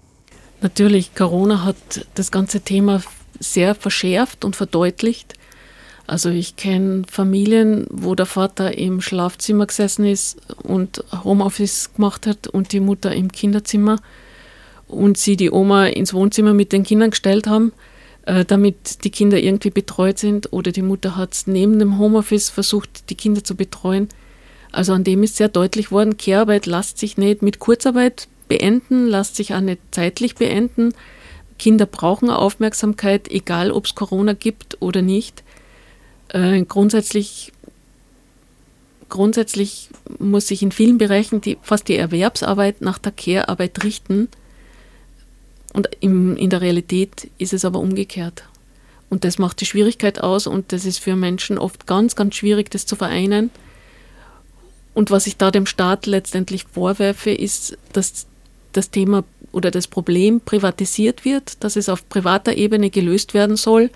Natürlich, 0.62 1.15
Corona 1.15 1.63
hat 1.63 2.05
das 2.13 2.31
ganze 2.31 2.62
Thema 2.62 3.01
sehr 3.39 3.74
verschärft 3.74 4.46
und 4.46 4.55
verdeutlicht. 4.55 5.34
Also 6.09 6.31
ich 6.31 6.55
kenne 6.55 7.03
Familien, 7.07 7.85
wo 7.91 8.15
der 8.15 8.25
Vater 8.25 8.75
im 8.75 8.99
Schlafzimmer 8.99 9.67
gesessen 9.67 10.05
ist 10.05 10.39
und 10.63 11.03
Homeoffice 11.23 11.93
gemacht 11.93 12.25
hat 12.25 12.47
und 12.47 12.73
die 12.73 12.79
Mutter 12.79 13.13
im 13.13 13.31
Kinderzimmer 13.31 13.97
und 14.87 15.19
sie 15.19 15.37
die 15.37 15.51
Oma 15.51 15.85
ins 15.85 16.11
Wohnzimmer 16.11 16.55
mit 16.55 16.71
den 16.71 16.81
Kindern 16.81 17.11
gestellt 17.11 17.45
haben, 17.45 17.73
äh, 18.25 18.43
damit 18.43 19.03
die 19.03 19.11
Kinder 19.11 19.37
irgendwie 19.37 19.69
betreut 19.69 20.17
sind 20.17 20.51
oder 20.51 20.71
die 20.71 20.81
Mutter 20.81 21.15
hat 21.15 21.43
neben 21.45 21.77
dem 21.77 21.99
Homeoffice 21.99 22.49
versucht, 22.49 23.11
die 23.11 23.15
Kinder 23.15 23.43
zu 23.43 23.53
betreuen. 23.53 24.09
Also 24.71 24.93
an 24.93 25.03
dem 25.03 25.21
ist 25.21 25.35
sehr 25.35 25.49
deutlich 25.49 25.91
worden, 25.91 26.17
Kehrarbeit 26.17 26.65
lässt 26.65 26.97
sich 26.97 27.19
nicht 27.19 27.43
mit 27.43 27.59
Kurzarbeit 27.59 28.27
beenden, 28.47 29.05
lässt 29.05 29.35
sich 29.35 29.53
auch 29.53 29.61
nicht 29.61 29.81
zeitlich 29.91 30.33
beenden. 30.33 30.95
Kinder 31.59 31.85
brauchen 31.85 32.31
Aufmerksamkeit, 32.31 33.29
egal 33.29 33.69
ob 33.69 33.85
es 33.85 33.93
Corona 33.93 34.33
gibt 34.33 34.77
oder 34.79 35.03
nicht. 35.03 35.43
Äh, 36.29 36.63
grundsätzlich, 36.63 37.51
grundsätzlich 39.09 39.89
muss 40.19 40.48
sich 40.48 40.62
in 40.62 40.71
vielen 40.71 40.98
Bereichen 40.98 41.41
die, 41.41 41.57
fast 41.62 41.88
die 41.88 41.95
Erwerbsarbeit 41.95 42.81
nach 42.81 42.98
der 42.98 43.12
Care-Arbeit 43.12 43.83
richten. 43.83 44.29
Und 45.74 45.89
im, 46.00 46.36
in 46.36 46.50
der 46.50 46.62
Realität 46.62 47.29
ist 47.38 47.53
es 47.53 47.65
aber 47.65 47.79
umgekehrt. 47.79 48.43
Und 49.09 49.24
das 49.24 49.39
macht 49.39 49.62
die 49.62 49.65
Schwierigkeit 49.65 50.21
aus 50.21 50.45
und 50.45 50.71
das 50.71 50.86
ist 50.86 51.00
für 51.00 51.15
Menschen 51.15 51.57
oft 51.57 51.88
ganz, 51.88 52.15
ganz 52.15 52.36
schwierig, 52.36 52.69
das 52.69 52.86
zu 52.86 52.95
vereinen. 52.95 53.50
Und 54.93 55.12
was 55.12 55.27
ich 55.27 55.38
da 55.38 55.50
dem 55.50 55.65
Staat 55.65 56.05
letztendlich 56.05 56.65
vorwerfe, 56.65 57.31
ist, 57.31 57.77
dass 57.94 58.27
das 58.74 58.92
Thema 58.92 59.24
oder 59.51 59.72
das 59.72 59.87
Problem 59.87 60.42
privatisiert 60.42 61.25
wird, 61.25 61.63
dass 61.63 61.75
es 61.75 61.89
auf 61.89 62.07
privater 62.07 62.53
Ebene 62.53 62.89
gelöst 62.92 63.33
werden 63.33 63.55
soll, 63.55 63.89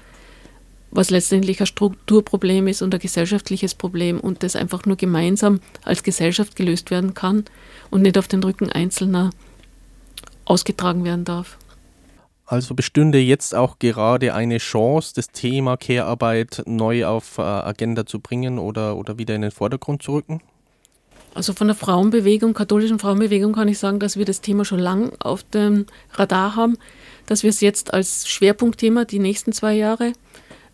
was 0.96 1.10
letztendlich 1.10 1.60
ein 1.60 1.66
Strukturproblem 1.66 2.68
ist 2.68 2.82
und 2.82 2.94
ein 2.94 3.00
gesellschaftliches 3.00 3.74
Problem 3.74 4.20
und 4.20 4.44
das 4.44 4.56
einfach 4.56 4.86
nur 4.86 4.96
gemeinsam 4.96 5.60
als 5.84 6.04
Gesellschaft 6.04 6.56
gelöst 6.56 6.92
werden 6.92 7.14
kann 7.14 7.46
und 7.90 8.04
nicht 8.04 8.18
auf 8.18 8.28
den 8.28 8.44
Rücken 8.44 8.72
Einzelner 8.72 9.32
ausgetragen 10.46 11.04
werden 11.04 11.26
darf. 11.26 11.58
Also 12.46 12.76
bestünde 12.76 13.18
jetzt 13.18 13.56
auch 13.56 13.80
gerade 13.80 14.36
eine 14.36 14.60
Chance, 14.60 15.14
das 15.16 15.30
Thema 15.30 15.78
Care-Arbeit 15.78 16.64
neu 16.68 17.06
auf 17.06 17.38
äh, 17.38 17.42
Agenda 17.42 18.06
zu 18.06 18.20
bringen 18.20 18.60
oder, 18.60 18.96
oder 18.98 19.18
wieder 19.18 19.34
in 19.34 19.42
den 19.42 19.52
Vordergrund 19.52 20.04
zu 20.04 20.12
rücken? 20.12 20.42
Also 21.34 21.54
von 21.54 21.68
der 21.68 21.76
Frauenbewegung, 21.76 22.54
katholischen 22.54 23.00
Frauenbewegung 23.00 23.54
kann 23.54 23.68
ich 23.68 23.80
sagen, 23.80 23.98
dass 23.98 24.18
wir 24.18 24.26
das 24.26 24.42
Thema 24.42 24.66
schon 24.66 24.78
lang 24.78 25.14
auf 25.20 25.42
dem 25.44 25.88
Radar 26.12 26.56
haben, 26.56 26.78
dass 27.26 27.42
wir 27.42 27.50
es 27.50 27.62
jetzt 27.62 27.94
als 27.94 28.28
Schwerpunktthema 28.28 29.06
die 29.06 29.20
nächsten 29.20 29.52
zwei 29.52 29.74
Jahre 29.74 30.14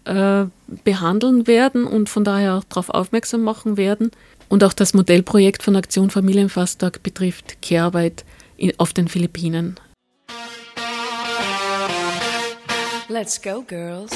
äh, 0.09 0.45
behandeln 0.83 1.45
werden 1.45 1.85
und 1.85 2.09
von 2.09 2.23
daher 2.23 2.55
auch 2.55 2.63
darauf 2.63 2.89
aufmerksam 2.89 3.41
machen 3.41 3.77
werden. 3.77 4.11
Und 4.47 4.63
auch 4.63 4.73
das 4.73 4.95
Modellprojekt 4.95 5.61
von 5.61 5.75
Aktion 5.75 6.09
Familienfasttag 6.09 7.03
betrifft 7.03 7.61
Kehrarbeit 7.61 8.25
auf 8.77 8.93
den 8.93 9.07
Philippinen. 9.07 9.79
Let's 13.07 13.41
go, 13.41 13.61
girls. 13.61 14.11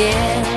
again. 0.00 0.49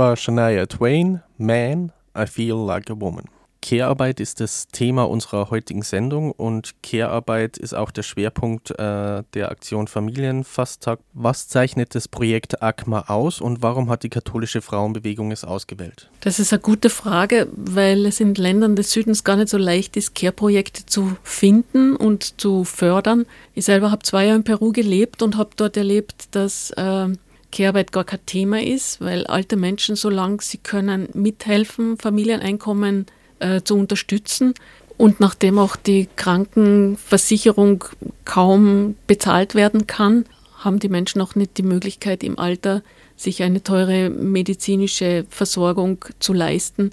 War 0.00 0.16
Shania 0.16 0.64
Twain, 0.64 1.20
Man, 1.36 1.92
I 2.16 2.24
Feel 2.24 2.56
Like 2.56 2.90
a 2.90 2.98
Woman. 2.98 3.26
Care-Arbeit 3.60 4.18
ist 4.18 4.40
das 4.40 4.68
Thema 4.68 5.02
unserer 5.02 5.50
heutigen 5.50 5.82
Sendung 5.82 6.32
und 6.32 6.72
Care-Arbeit 6.82 7.58
ist 7.58 7.74
auch 7.74 7.90
der 7.90 8.02
Schwerpunkt 8.02 8.70
äh, 8.70 9.22
der 9.34 9.50
Aktion 9.50 9.88
Familienfasttag. 9.88 11.00
Was 11.12 11.48
zeichnet 11.48 11.94
das 11.94 12.08
Projekt 12.08 12.62
ACMA 12.62 13.08
aus 13.08 13.42
und 13.42 13.62
warum 13.62 13.90
hat 13.90 14.02
die 14.02 14.08
katholische 14.08 14.62
Frauenbewegung 14.62 15.32
es 15.32 15.44
ausgewählt? 15.44 16.08
Das 16.22 16.38
ist 16.38 16.54
eine 16.54 16.62
gute 16.62 16.88
Frage, 16.88 17.48
weil 17.54 18.06
es 18.06 18.20
in 18.20 18.34
Ländern 18.34 18.76
des 18.76 18.92
Südens 18.92 19.22
gar 19.22 19.36
nicht 19.36 19.50
so 19.50 19.58
leicht 19.58 19.98
ist, 19.98 20.14
Care-Projekte 20.14 20.86
zu 20.86 21.18
finden 21.22 21.94
und 21.94 22.40
zu 22.40 22.64
fördern. 22.64 23.26
Ich 23.52 23.66
selber 23.66 23.90
habe 23.90 24.02
zwei 24.02 24.24
Jahre 24.24 24.38
in 24.38 24.44
Peru 24.44 24.72
gelebt 24.72 25.20
und 25.20 25.36
habe 25.36 25.50
dort 25.56 25.76
erlebt, 25.76 26.34
dass 26.34 26.70
äh, 26.70 27.08
Care-Arbeit 27.50 27.92
gar 27.92 28.04
kein 28.04 28.24
Thema 28.26 28.62
ist, 28.62 29.00
weil 29.00 29.26
alte 29.26 29.56
Menschen, 29.56 29.96
solange 29.96 30.38
sie 30.40 30.58
können, 30.58 31.08
mithelfen, 31.14 31.96
Familieneinkommen 31.96 33.06
äh, 33.38 33.60
zu 33.62 33.76
unterstützen. 33.76 34.54
Und 34.96 35.20
nachdem 35.20 35.58
auch 35.58 35.76
die 35.76 36.08
Krankenversicherung 36.16 37.84
kaum 38.24 38.96
bezahlt 39.06 39.54
werden 39.54 39.86
kann, 39.86 40.26
haben 40.58 40.78
die 40.78 40.90
Menschen 40.90 41.22
auch 41.22 41.34
nicht 41.34 41.56
die 41.56 41.62
Möglichkeit 41.62 42.22
im 42.22 42.38
Alter, 42.38 42.82
sich 43.16 43.42
eine 43.42 43.62
teure 43.62 44.10
medizinische 44.10 45.24
Versorgung 45.30 46.04
zu 46.18 46.32
leisten. 46.32 46.90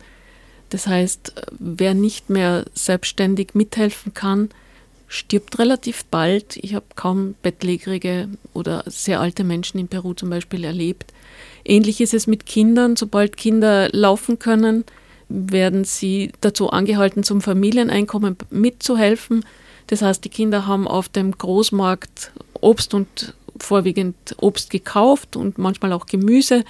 Das 0.70 0.88
heißt, 0.88 1.34
wer 1.60 1.94
nicht 1.94 2.30
mehr 2.30 2.66
selbstständig 2.74 3.56
mithelfen 3.56 4.14
kann, 4.14 4.50
stirbt 5.08 5.60
relativ 5.60 6.06
bald. 6.06 6.58
Ich 6.58 6.76
habe 6.76 6.86
kaum 6.96 7.36
bettlägerige 7.42 8.28
oder 8.54 8.84
sehr 8.88 9.20
alte 9.20 9.44
Menschen 9.44 9.80
in 9.80 9.88
Peru 9.88 10.14
zum 10.14 10.30
Beispiel 10.30 10.64
erlebt. 10.64 11.14
Ähnlich 11.64 12.02
ist 12.02 12.14
es 12.14 12.28
mit 12.28 12.46
Kindern. 12.46 12.96
Sobald 12.96 13.38
Kinder 13.38 13.90
laufen 13.92 14.40
können, 14.40 14.84
werden 15.30 15.84
sie 15.84 16.32
dazu 16.42 16.70
angehalten, 16.70 17.24
zum 17.24 17.42
Familieneinkommen 17.42 18.38
mitzuhelfen. 18.50 19.46
Das 19.88 20.02
heißt, 20.02 20.24
die 20.24 20.30
Kinder 20.30 20.68
haben 20.68 20.88
auf 20.88 21.10
dem 21.10 21.32
Großmarkt 21.32 22.32
Obst 22.60 22.94
und 22.94 23.34
vorwiegend 23.60 24.16
Obst 24.40 24.70
gekauft 24.70 25.36
und 25.36 25.58
manchmal 25.58 25.94
auch 25.94 26.06
Gemüse 26.06 26.64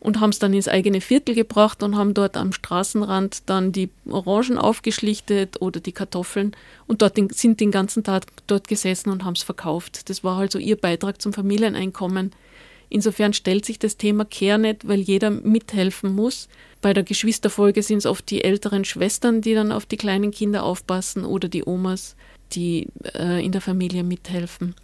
und 0.00 0.20
haben 0.20 0.30
es 0.30 0.38
dann 0.38 0.54
ins 0.54 0.68
eigene 0.68 1.00
Viertel 1.00 1.34
gebracht 1.34 1.82
und 1.82 1.96
haben 1.96 2.14
dort 2.14 2.36
am 2.36 2.52
Straßenrand 2.52 3.42
dann 3.46 3.72
die 3.72 3.90
Orangen 4.08 4.58
aufgeschlichtet 4.58 5.60
oder 5.60 5.80
die 5.80 5.92
Kartoffeln 5.92 6.52
und 6.86 7.02
dort 7.02 7.16
den, 7.16 7.30
sind 7.30 7.60
den 7.60 7.70
ganzen 7.70 8.04
Tag 8.04 8.24
dort 8.46 8.68
gesessen 8.68 9.10
und 9.10 9.24
haben 9.24 9.34
es 9.34 9.42
verkauft. 9.42 10.08
Das 10.08 10.22
war 10.22 10.38
also 10.38 10.58
ihr 10.58 10.76
Beitrag 10.76 11.20
zum 11.20 11.32
Familieneinkommen. 11.32 12.32
Insofern 12.90 13.34
stellt 13.34 13.64
sich 13.64 13.78
das 13.78 13.96
Thema 13.96 14.24
Care 14.24 14.58
nicht, 14.58 14.88
weil 14.88 15.00
jeder 15.00 15.30
mithelfen 15.30 16.14
muss. 16.14 16.48
Bei 16.80 16.94
der 16.94 17.02
Geschwisterfolge 17.02 17.82
sind 17.82 17.98
es 17.98 18.06
oft 18.06 18.30
die 18.30 18.44
älteren 18.44 18.84
Schwestern, 18.84 19.40
die 19.42 19.54
dann 19.54 19.72
auf 19.72 19.84
die 19.84 19.96
kleinen 19.96 20.30
Kinder 20.30 20.62
aufpassen 20.62 21.24
oder 21.24 21.48
die 21.48 21.66
Omas, 21.66 22.16
die 22.52 22.86
äh, 23.14 23.44
in 23.44 23.52
der 23.52 23.60
Familie 23.60 24.04
mithelfen. 24.04 24.74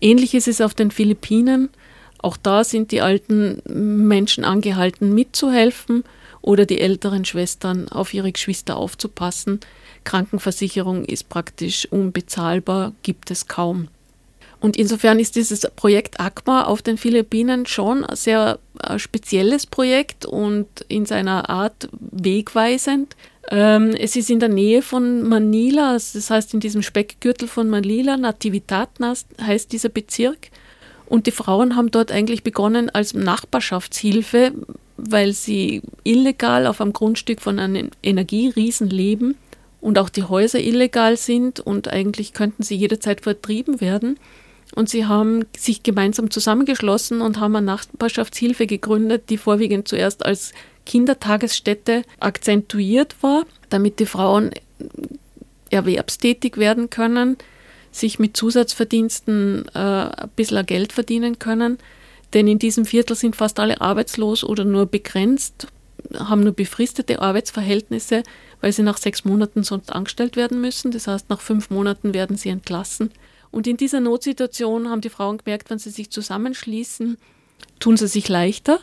Ähnlich 0.00 0.34
ist 0.34 0.48
es 0.48 0.60
auf 0.60 0.74
den 0.74 0.90
Philippinen. 0.90 1.70
Auch 2.18 2.36
da 2.36 2.64
sind 2.64 2.90
die 2.92 3.00
alten 3.00 3.62
Menschen 3.66 4.44
angehalten, 4.44 5.14
mitzuhelfen 5.14 6.04
oder 6.42 6.66
die 6.66 6.80
älteren 6.80 7.24
Schwestern 7.24 7.88
auf 7.88 8.14
ihre 8.14 8.32
Geschwister 8.32 8.76
aufzupassen. 8.76 9.60
Krankenversicherung 10.04 11.04
ist 11.04 11.28
praktisch 11.28 11.86
unbezahlbar, 11.90 12.92
gibt 13.02 13.30
es 13.30 13.46
kaum. 13.46 13.88
Und 14.60 14.76
insofern 14.76 15.20
ist 15.20 15.36
dieses 15.36 15.60
Projekt 15.76 16.18
ACMA 16.18 16.64
auf 16.64 16.82
den 16.82 16.98
Philippinen 16.98 17.66
schon 17.66 18.04
ein 18.04 18.16
sehr 18.16 18.58
äh, 18.82 18.98
spezielles 18.98 19.66
Projekt 19.66 20.26
und 20.26 20.66
in 20.88 21.06
seiner 21.06 21.48
Art 21.48 21.88
wegweisend. 21.92 23.14
Ähm, 23.50 23.90
es 23.90 24.16
ist 24.16 24.30
in 24.30 24.40
der 24.40 24.48
Nähe 24.48 24.82
von 24.82 25.22
Manila, 25.28 25.92
das 25.92 26.28
heißt 26.28 26.54
in 26.54 26.60
diesem 26.60 26.82
Speckgürtel 26.82 27.46
von 27.46 27.68
Manila, 27.68 28.16
Natividad 28.16 28.90
heißt 29.40 29.72
dieser 29.72 29.88
Bezirk. 29.90 30.50
Und 31.08 31.26
die 31.26 31.32
Frauen 31.32 31.74
haben 31.74 31.90
dort 31.90 32.12
eigentlich 32.12 32.42
begonnen 32.42 32.90
als 32.90 33.14
Nachbarschaftshilfe, 33.14 34.52
weil 34.98 35.32
sie 35.32 35.82
illegal 36.04 36.66
auf 36.66 36.80
einem 36.80 36.92
Grundstück 36.92 37.40
von 37.40 37.58
einem 37.58 37.90
Energieriesen 38.02 38.90
leben 38.90 39.36
und 39.80 39.98
auch 39.98 40.10
die 40.10 40.24
Häuser 40.24 40.60
illegal 40.60 41.16
sind 41.16 41.60
und 41.60 41.88
eigentlich 41.88 42.34
könnten 42.34 42.62
sie 42.62 42.76
jederzeit 42.76 43.22
vertrieben 43.22 43.80
werden. 43.80 44.18
Und 44.74 44.90
sie 44.90 45.06
haben 45.06 45.46
sich 45.56 45.82
gemeinsam 45.82 46.30
zusammengeschlossen 46.30 47.22
und 47.22 47.40
haben 47.40 47.56
eine 47.56 47.64
Nachbarschaftshilfe 47.66 48.66
gegründet, 48.66 49.30
die 49.30 49.38
vorwiegend 49.38 49.88
zuerst 49.88 50.26
als 50.26 50.52
Kindertagesstätte 50.84 52.02
akzentuiert 52.20 53.16
war, 53.22 53.46
damit 53.70 53.98
die 53.98 54.06
Frauen 54.06 54.50
erwerbstätig 55.70 56.58
werden 56.58 56.90
können, 56.90 57.38
sich 57.90 58.18
mit 58.18 58.36
Zusatzverdiensten 58.36 59.66
äh, 59.74 59.78
ein 59.78 60.30
bisschen 60.36 60.66
Geld 60.66 60.92
verdienen 60.92 61.38
können. 61.38 61.78
Denn 62.34 62.46
in 62.46 62.58
diesem 62.58 62.84
Viertel 62.84 63.16
sind 63.16 63.36
fast 63.36 63.58
alle 63.58 63.80
arbeitslos 63.80 64.44
oder 64.44 64.64
nur 64.64 64.86
begrenzt, 64.86 65.66
haben 66.14 66.42
nur 66.42 66.52
befristete 66.52 67.20
Arbeitsverhältnisse, 67.20 68.22
weil 68.60 68.72
sie 68.72 68.82
nach 68.82 68.98
sechs 68.98 69.24
Monaten 69.24 69.62
sonst 69.62 69.92
angestellt 69.92 70.36
werden 70.36 70.60
müssen. 70.60 70.90
Das 70.90 71.06
heißt, 71.06 71.30
nach 71.30 71.40
fünf 71.40 71.70
Monaten 71.70 72.14
werden 72.14 72.36
sie 72.36 72.50
entlassen. 72.50 73.10
Und 73.50 73.66
in 73.66 73.76
dieser 73.76 74.00
Notsituation 74.00 74.90
haben 74.90 75.00
die 75.00 75.08
Frauen 75.08 75.38
gemerkt, 75.38 75.70
wenn 75.70 75.78
sie 75.78 75.90
sich 75.90 76.10
zusammenschließen, 76.10 77.16
tun 77.80 77.96
sie 77.96 78.08
sich 78.08 78.28
leichter. 78.28 78.80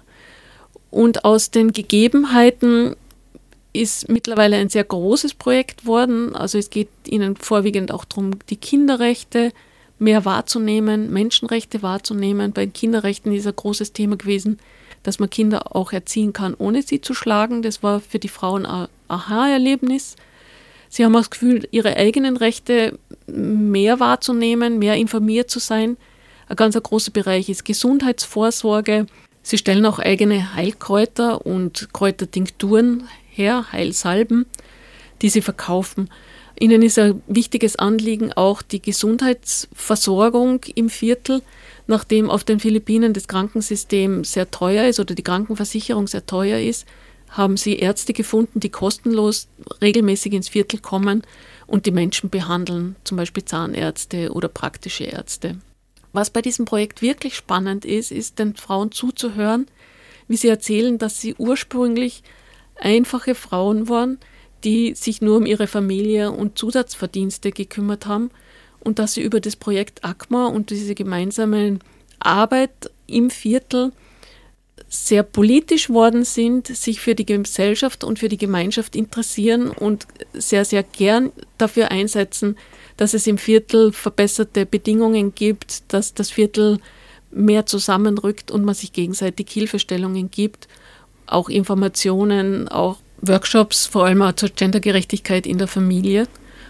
Und 0.89 1.25
aus 1.25 1.51
den 1.51 1.71
Gegebenheiten 1.71 2.95
ist 3.81 4.09
mittlerweile 4.09 4.57
ein 4.57 4.69
sehr 4.69 4.83
großes 4.83 5.33
Projekt 5.35 5.85
worden. 5.85 6.35
Also 6.35 6.57
es 6.57 6.69
geht 6.69 6.89
ihnen 7.07 7.35
vorwiegend 7.35 7.91
auch 7.91 8.05
darum, 8.05 8.31
die 8.49 8.55
Kinderrechte 8.55 9.51
mehr 9.99 10.25
wahrzunehmen, 10.25 11.11
Menschenrechte 11.11 11.81
wahrzunehmen. 11.81 12.51
Bei 12.51 12.67
Kinderrechten 12.67 13.33
ist 13.33 13.47
ein 13.47 13.55
großes 13.55 13.93
Thema 13.93 14.17
gewesen, 14.17 14.59
dass 15.03 15.19
man 15.19 15.29
Kinder 15.29 15.75
auch 15.75 15.93
erziehen 15.93 16.33
kann, 16.33 16.53
ohne 16.55 16.81
sie 16.81 17.01
zu 17.01 17.13
schlagen. 17.13 17.61
Das 17.61 17.83
war 17.83 17.99
für 17.99 18.19
die 18.19 18.27
Frauen 18.27 18.65
ein 18.65 18.87
Aha-Erlebnis. 19.07 20.15
Sie 20.89 21.03
haben 21.03 21.15
auch 21.15 21.19
das 21.19 21.29
Gefühl, 21.29 21.67
ihre 21.71 21.95
eigenen 21.97 22.37
Rechte 22.37 22.97
mehr 23.27 23.99
wahrzunehmen, 23.99 24.79
mehr 24.79 24.95
informiert 24.95 25.49
zu 25.49 25.59
sein. 25.59 25.97
Ein 26.47 26.55
ganz 26.55 26.81
großer 26.81 27.11
Bereich 27.11 27.49
ist 27.49 27.65
Gesundheitsvorsorge. 27.65 29.07
Sie 29.41 29.57
stellen 29.57 29.85
auch 29.85 29.99
eigene 29.99 30.55
Heilkräuter 30.55 31.45
und 31.45 31.89
Kräutertinkturen 31.93 33.03
her, 33.35 33.71
Heilsalben, 33.71 34.45
die 35.21 35.29
sie 35.29 35.41
verkaufen. 35.41 36.09
Ihnen 36.59 36.81
ist 36.81 36.97
ein 36.97 37.21
wichtiges 37.27 37.75
Anliegen 37.75 38.31
auch 38.33 38.61
die 38.61 38.81
Gesundheitsversorgung 38.81 40.61
im 40.75 40.89
Viertel, 40.89 41.41
nachdem 41.87 42.29
auf 42.29 42.43
den 42.43 42.59
Philippinen 42.59 43.13
das 43.13 43.27
Krankensystem 43.27 44.23
sehr 44.23 44.49
teuer 44.51 44.85
ist 44.85 44.99
oder 44.99 45.15
die 45.15 45.23
Krankenversicherung 45.23 46.07
sehr 46.07 46.25
teuer 46.25 46.59
ist, 46.59 46.85
haben 47.29 47.57
sie 47.57 47.77
Ärzte 47.77 48.13
gefunden, 48.13 48.59
die 48.59 48.69
kostenlos 48.69 49.47
regelmäßig 49.81 50.33
ins 50.33 50.49
Viertel 50.49 50.79
kommen 50.79 51.23
und 51.67 51.85
die 51.85 51.91
Menschen 51.91 52.29
behandeln, 52.29 52.95
zum 53.03 53.17
Beispiel 53.17 53.43
Zahnärzte 53.43 54.31
oder 54.31 54.47
praktische 54.47 55.03
Ärzte. 55.03 55.57
Was 56.13 56.29
bei 56.29 56.41
diesem 56.41 56.63
Projekt 56.63 57.01
wirklich 57.01 57.35
spannend 57.35 57.83
ist, 57.83 58.11
ist 58.11 58.39
den 58.39 58.55
Frauen 58.55 58.91
zuzuhören, 58.91 59.67
wie 60.29 60.37
sie 60.37 60.47
erzählen, 60.47 60.97
dass 60.97 61.19
sie 61.19 61.35
ursprünglich 61.35 62.23
einfache 62.75 63.35
Frauen 63.35 63.89
waren, 63.89 64.19
die 64.63 64.95
sich 64.95 65.21
nur 65.21 65.37
um 65.37 65.45
ihre 65.45 65.67
Familie 65.67 66.31
und 66.31 66.57
Zusatzverdienste 66.57 67.51
gekümmert 67.51 68.05
haben 68.05 68.31
und 68.79 68.99
dass 68.99 69.13
sie 69.13 69.21
über 69.21 69.39
das 69.39 69.55
Projekt 69.55 70.03
ACMA 70.03 70.47
und 70.47 70.69
diese 70.69 70.95
gemeinsame 70.95 71.79
Arbeit 72.19 72.91
im 73.07 73.29
Viertel 73.29 73.91
sehr 74.87 75.23
politisch 75.23 75.89
worden 75.89 76.23
sind, 76.23 76.67
sich 76.67 76.99
für 76.99 77.15
die 77.15 77.25
Gesellschaft 77.25 78.03
und 78.03 78.19
für 78.19 78.29
die 78.29 78.37
Gemeinschaft 78.37 78.95
interessieren 78.95 79.69
und 79.69 80.07
sehr, 80.33 80.65
sehr 80.65 80.83
gern 80.83 81.31
dafür 81.57 81.91
einsetzen, 81.91 82.57
dass 82.97 83.13
es 83.13 83.27
im 83.27 83.37
Viertel 83.37 83.91
verbesserte 83.91 84.65
Bedingungen 84.65 85.33
gibt, 85.33 85.93
dass 85.93 86.13
das 86.13 86.31
Viertel 86.31 86.79
mehr 87.31 87.65
zusammenrückt 87.65 88.51
und 88.51 88.63
man 88.63 88.75
sich 88.75 88.93
gegenseitig 88.93 89.49
Hilfestellungen 89.49 90.31
gibt, 90.31 90.67
auch 91.27 91.49
Informationen, 91.49 92.67
auch 92.67 92.97
Workshops, 93.21 93.87
vor 93.87 94.05
allem 94.05 94.21
auch 94.21 94.33
zur 94.33 94.49
Gendergerechtigkeit 94.49 95.45
in 95.47 95.57
der 95.57 95.67
Familie. 95.67 96.27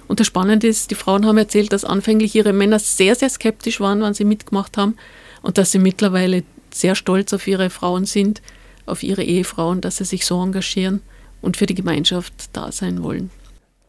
Und 0.08 0.20
das 0.20 0.28
Spannende 0.28 0.68
ist, 0.68 0.92
die 0.92 0.96
Frauen 0.96 1.26
haben 1.26 1.38
erzählt, 1.38 1.74
dass 1.74 1.84
anfänglich 1.84 2.36
ihre 2.36 2.54
Männer 2.54 2.80
sehr, 2.80 3.16
sehr 3.16 3.30
skeptisch 3.30 3.80
waren, 3.80 4.02
wenn 4.02 4.14
sie 4.14 4.26
mitgemacht 4.26 4.78
haben 4.78 4.96
und 5.42 5.58
dass 5.58 5.72
sie 5.72 5.80
mittlerweile 5.80 6.44
sehr 6.72 6.96
stolz 6.96 7.34
auf 7.34 7.48
ihre 7.48 7.70
Frauen 7.70 8.06
sind, 8.06 8.42
auf 8.86 9.02
ihre 9.02 9.24
Ehefrauen, 9.24 9.82
dass 9.82 9.98
sie 9.98 10.06
sich 10.06 10.26
so 10.26 10.42
engagieren 10.42 11.02
und 11.42 11.58
für 11.58 11.66
die 11.66 11.76
Gemeinschaft 11.76 12.34
da 12.54 12.72
sein 12.72 13.02
wollen. 13.02 13.32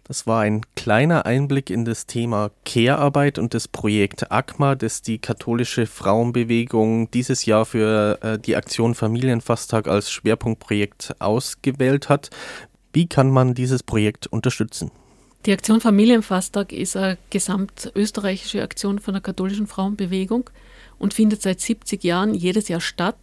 Das 0.08 0.24
war 0.24 0.42
ein 0.42 0.60
kleiner 0.76 1.26
Einblick 1.26 1.68
in 1.68 1.84
das 1.84 2.06
Thema 2.06 2.52
Care-Arbeit 2.64 3.38
und 3.40 3.54
das 3.54 3.66
Projekt 3.66 4.30
ACMA, 4.30 4.76
das 4.76 5.02
die 5.02 5.18
katholische 5.18 5.86
Frauenbewegung 5.86 7.10
dieses 7.10 7.44
Jahr 7.44 7.66
für 7.66 8.18
äh, 8.22 8.38
die 8.38 8.54
Aktion 8.54 8.94
Familienfasttag 8.94 9.88
als 9.88 10.12
Schwerpunktprojekt 10.12 11.16
ausgewählt 11.18 12.08
hat. 12.08 12.30
Wie 12.92 13.08
kann 13.08 13.30
man 13.30 13.54
dieses 13.54 13.82
Projekt 13.82 14.28
unterstützen? 14.28 14.92
Die 15.44 15.52
Aktion 15.52 15.80
Familienfasttag 15.80 16.70
ist 16.70 16.96
eine 16.96 17.18
gesamtösterreichische 17.30 18.62
Aktion 18.62 19.00
von 19.00 19.14
der 19.14 19.20
katholischen 19.20 19.66
Frauenbewegung 19.66 20.50
und 21.00 21.14
findet 21.14 21.42
seit 21.42 21.60
70 21.60 22.04
Jahren 22.04 22.32
jedes 22.32 22.68
Jahr 22.68 22.80
statt. 22.80 23.18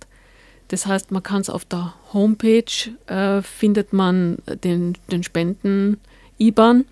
Das 0.68 0.86
heißt, 0.86 1.12
man 1.12 1.24
kann 1.24 1.42
es 1.42 1.50
auf 1.50 1.64
der 1.64 1.94
Homepage, 2.12 2.66
äh, 3.08 3.42
findet 3.42 3.94
man 3.94 4.38
den, 4.64 4.98
den 5.10 5.24
Spenden, 5.24 6.02
IBAN, 6.40 6.86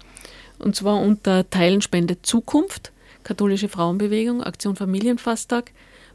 und 0.59 0.75
zwar 0.75 1.01
unter 1.01 1.49
Teilenspende 1.49 2.21
Zukunft, 2.21 2.91
katholische 3.23 3.69
Frauenbewegung, 3.69 4.43
Aktion 4.43 4.75
Familienfasttag. 4.75 5.71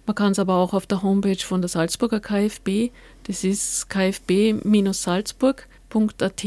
Man 0.06 0.14
kann 0.14 0.30
es 0.32 0.38
aber 0.38 0.56
auch 0.56 0.72
auf 0.72 0.86
der 0.86 1.02
Homepage 1.02 1.36
von 1.36 1.60
der 1.60 1.68
Salzburger 1.68 2.20
KfB, 2.20 2.90
das 3.24 3.44
ist 3.44 3.90
kfb-salzburg.at, 3.90 6.44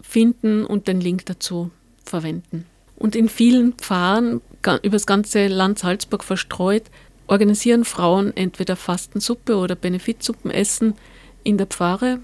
finden 0.00 0.64
und 0.64 0.88
den 0.88 1.00
Link 1.00 1.26
dazu 1.26 1.70
verwenden. 2.04 2.66
Und 2.96 3.14
in 3.14 3.28
vielen 3.28 3.74
Pfarren 3.74 4.40
über 4.82 4.96
das 4.96 5.06
ganze 5.06 5.46
Land 5.48 5.78
Salzburg 5.78 6.24
verstreut 6.24 6.84
organisieren 7.26 7.84
Frauen 7.84 8.34
entweder 8.36 8.76
Fastensuppe 8.76 9.56
oder 9.56 9.74
Benefitsuppenessen 9.74 10.94
in 11.42 11.58
der 11.58 11.66
Pfarre, 11.66 12.20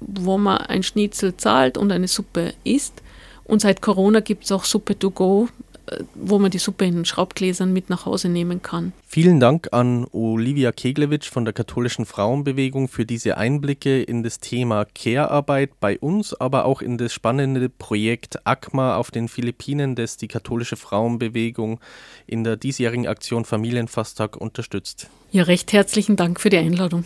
wo 0.00 0.38
man 0.38 0.58
ein 0.58 0.82
Schnitzel 0.82 1.36
zahlt 1.36 1.78
und 1.78 1.92
eine 1.92 2.08
Suppe 2.08 2.54
isst. 2.64 3.02
Und 3.46 3.60
seit 3.60 3.80
Corona 3.80 4.20
gibt 4.20 4.44
es 4.44 4.52
auch 4.52 4.64
Suppe 4.64 4.98
to 4.98 5.10
go, 5.10 5.48
äh, 5.86 6.02
wo 6.14 6.38
man 6.38 6.50
die 6.50 6.58
Suppe 6.58 6.84
in 6.84 7.04
Schraubgläsern 7.04 7.72
mit 7.72 7.90
nach 7.90 8.06
Hause 8.06 8.28
nehmen 8.28 8.60
kann. 8.60 8.92
Vielen 9.06 9.38
Dank 9.38 9.68
an 9.72 10.06
Olivia 10.12 10.72
Keglewitsch 10.72 11.30
von 11.30 11.44
der 11.44 11.54
katholischen 11.54 12.06
Frauenbewegung 12.06 12.88
für 12.88 13.06
diese 13.06 13.36
Einblicke 13.36 14.02
in 14.02 14.24
das 14.24 14.40
Thema 14.40 14.84
Care-Arbeit 14.84 15.78
bei 15.78 15.98
uns, 15.98 16.34
aber 16.34 16.64
auch 16.64 16.82
in 16.82 16.98
das 16.98 17.12
spannende 17.12 17.68
Projekt 17.68 18.44
ACMA 18.46 18.96
auf 18.96 19.10
den 19.12 19.28
Philippinen, 19.28 19.94
das 19.94 20.16
die 20.16 20.28
katholische 20.28 20.76
Frauenbewegung 20.76 21.78
in 22.26 22.42
der 22.42 22.56
diesjährigen 22.56 23.06
Aktion 23.06 23.44
Familienfasttag 23.44 24.36
unterstützt. 24.36 25.08
Ja, 25.30 25.44
recht 25.44 25.72
herzlichen 25.72 26.16
Dank 26.16 26.40
für 26.40 26.50
die 26.50 26.58
Einladung. 26.58 27.04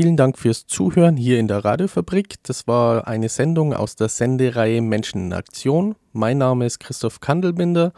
Vielen 0.00 0.16
Dank 0.16 0.38
fürs 0.38 0.66
Zuhören 0.66 1.18
hier 1.18 1.38
in 1.38 1.46
der 1.46 1.62
Radiofabrik. 1.62 2.36
Das 2.44 2.66
war 2.66 3.06
eine 3.06 3.28
Sendung 3.28 3.74
aus 3.74 3.96
der 3.96 4.08
Sendereihe 4.08 4.80
Menschen 4.80 5.26
in 5.26 5.32
Aktion. 5.34 5.94
Mein 6.14 6.38
Name 6.38 6.64
ist 6.64 6.80
Christoph 6.80 7.20
Kandelbinder 7.20 7.92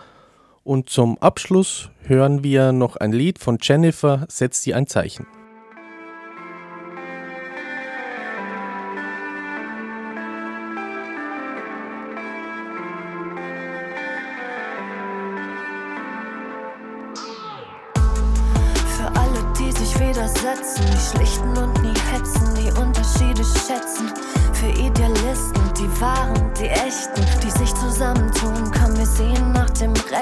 und 0.65 0.91
zum 0.91 1.17
Abschluss 1.19 1.91
hören 2.01 2.43
wir 2.43 2.73
noch 2.73 2.97
ein 2.97 3.12
Lied 3.12 3.38
von 3.38 3.59
Jennifer, 3.62 4.27
Setzt 4.29 4.65
sie 4.65 4.75
ein 4.75 4.88
Zeichen. 4.88 5.29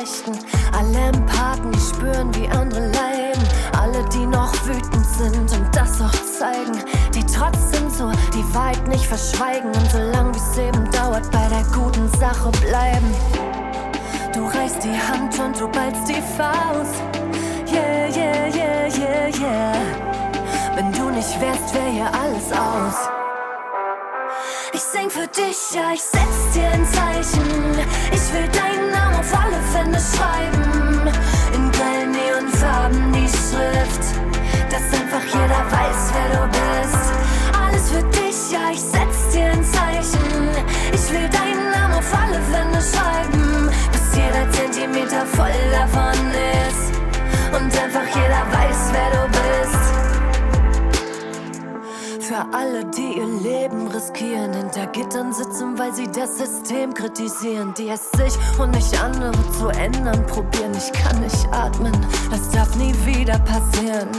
Rechten. 0.01 0.33
Alle 0.73 1.09
Empathen, 1.09 1.73
die 1.73 1.79
spüren, 1.79 2.35
wie 2.35 2.49
andere 2.49 2.87
leiden. 2.91 3.43
Alle, 3.79 4.03
die 4.09 4.25
noch 4.27 4.55
wütend 4.67 5.07
sind 5.07 5.53
und 5.53 5.77
das 5.77 6.01
auch 6.01 6.13
zeigen, 6.39 6.79
die 7.15 7.25
trotzdem 7.27 7.91
so 7.91 8.11
die 8.33 8.55
Wahrheit 8.55 8.89
nicht 8.89 9.05
verschweigen 9.05 9.69
und 9.69 9.91
solange 9.91 10.35
wie 10.35 10.39
es 10.39 10.59
eben 10.59 10.91
dauert, 10.91 11.31
bei 11.31 11.47
der 11.49 11.65
guten 11.75 12.09
Sache 12.19 12.51
bleiben. 12.63 13.15
Du 14.33 14.47
reichst 14.47 14.83
die 14.83 14.99
Hand 14.99 15.39
und 15.39 15.61
du 15.61 15.69
ballst 15.69 16.09
die 16.09 16.23
Faust. 16.39 17.03
Yeah, 17.71 18.09
yeah, 18.09 18.47
yeah, 18.55 18.87
yeah, 18.87 19.39
yeah. 19.39 19.75
Wenn 20.77 20.91
du 20.93 21.11
nicht 21.11 21.39
wärst, 21.41 21.75
wär 21.75 21.91
hier 21.91 22.11
alles 22.15 22.51
aus. 22.53 23.20
Sing 24.93 25.09
für 25.09 25.29
dich, 25.29 25.57
ja, 25.73 25.93
ich 25.95 26.03
setz 26.03 26.53
dir 26.53 26.67
ein 26.67 26.85
Zeichen. 26.85 27.47
Ich 28.11 28.33
will 28.33 28.49
deinen 28.49 28.91
Namen 28.91 29.21
auf 29.21 29.33
alle 29.33 29.61
Wände 29.73 30.01
schreiben. 30.01 31.13
In 31.55 31.71
grellen 31.71 32.11
Neonfarben 32.11 33.13
die 33.13 33.29
Schrift, 33.29 34.03
dass 34.69 34.83
einfach 34.99 35.23
jeder 35.27 35.63
weiß, 35.71 36.11
wer 36.13 36.29
du 36.37 36.49
bist. 36.49 37.13
Alles 37.55 37.91
für 37.91 38.03
dich, 38.11 38.51
ja, 38.51 38.71
ich 38.73 38.81
setz 38.81 39.33
dir 39.33 39.53
ein 39.53 39.63
Zeichen. 39.63 40.49
Ich 40.93 41.13
will 41.13 41.29
deinen 41.29 41.71
Namen 41.71 41.95
auf 41.95 42.13
alle 42.13 42.41
Wände 42.51 42.81
schreiben, 42.83 43.71
bis 43.93 44.17
jeder 44.17 44.51
Zentimeter 44.51 45.25
voll 45.25 45.53
davon 45.71 46.19
ist. 46.67 46.97
Und 47.55 47.71
einfach 47.81 48.09
jeder 48.09 48.43
weiß, 48.51 48.91
wer 48.91 49.11
du 49.13 49.29
bist. 49.29 49.90
Für 52.31 52.47
alle, 52.57 52.85
die 52.85 53.19
ihr 53.19 53.27
Leben 53.27 53.89
riskieren, 53.89 54.53
hinter 54.53 54.87
Gittern 54.87 55.33
sitzen, 55.33 55.77
weil 55.77 55.93
sie 55.93 56.07
das 56.07 56.39
System 56.39 56.95
kritisieren, 56.95 57.75
die 57.77 57.89
es 57.89 58.09
sich 58.13 58.39
und 58.57 58.71
nicht 58.71 59.03
andere 59.03 59.33
zu 59.59 59.67
ändern 59.71 60.25
probieren. 60.27 60.71
Ich 60.77 60.93
kann 60.93 61.19
nicht 61.19 61.49
atmen, 61.51 61.91
das 62.31 62.49
darf 62.51 62.77
nie 62.77 62.95
wieder 63.05 63.37
passieren. 63.41 64.11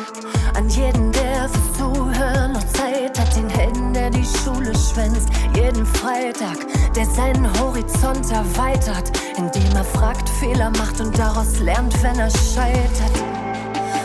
An 0.56 0.68
jeden, 0.68 1.14
der 1.14 1.48
fürs 1.48 1.78
Zuhören 1.78 2.52
noch 2.52 2.68
Zeit 2.74 3.18
hat, 3.18 3.34
den 3.34 3.48
Helden, 3.48 3.94
der 3.94 4.10
die 4.10 4.26
Schule 4.26 4.74
schwänzt, 4.78 5.30
jeden 5.56 5.86
Freitag 5.86 6.58
der 6.94 7.06
seinen 7.06 7.48
Horizont 7.62 8.30
erweitert, 8.30 9.10
indem 9.38 9.74
er 9.74 9.86
fragt, 9.86 10.28
Fehler 10.28 10.70
macht 10.72 11.00
und 11.00 11.18
daraus 11.18 11.60
lernt, 11.60 11.94
wenn 12.04 12.20
er 12.20 12.30
scheitert. 12.30 13.24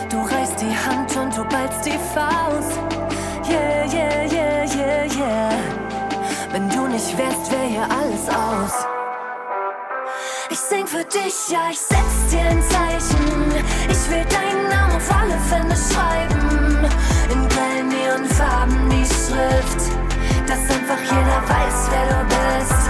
Du 0.09 0.17
reißt 0.19 0.61
die 0.61 0.89
Hand 0.89 1.13
und 1.17 1.35
du 1.35 1.43
ballst 1.43 1.85
die 1.85 1.99
Faust. 2.15 3.06
Yeah, 3.49 3.85
yeah, 3.85 4.23
yeah, 4.25 4.75
yeah, 4.75 5.03
yeah. 5.05 5.59
Wenn 6.51 6.69
du 6.69 6.87
nicht 6.87 7.17
wärst, 7.17 7.49
wär 7.49 7.63
hier 7.63 7.87
alles 7.89 8.27
aus. 8.27 8.85
Ich 10.49 10.59
sing 10.59 10.85
für 10.85 11.05
dich, 11.05 11.49
ja, 11.49 11.69
ich 11.71 11.79
setz 11.79 12.29
dir 12.29 12.41
ein 12.41 12.61
Zeichen. 12.61 13.53
Ich 13.89 14.09
will 14.09 14.25
deinen 14.25 14.67
Namen 14.67 14.95
auf 14.97 15.09
alle 15.15 15.37
Wände 15.49 15.75
schreiben. 15.75 16.89
In 17.31 17.47
grellen 17.47 17.87
Neonfarben 17.87 18.89
die 18.89 19.05
Schrift, 19.05 19.81
dass 20.45 20.59
einfach 20.69 20.99
jeder 21.03 21.41
weiß, 21.47 21.89
wer 21.89 22.07
du 22.13 22.25
bist. 22.27 22.89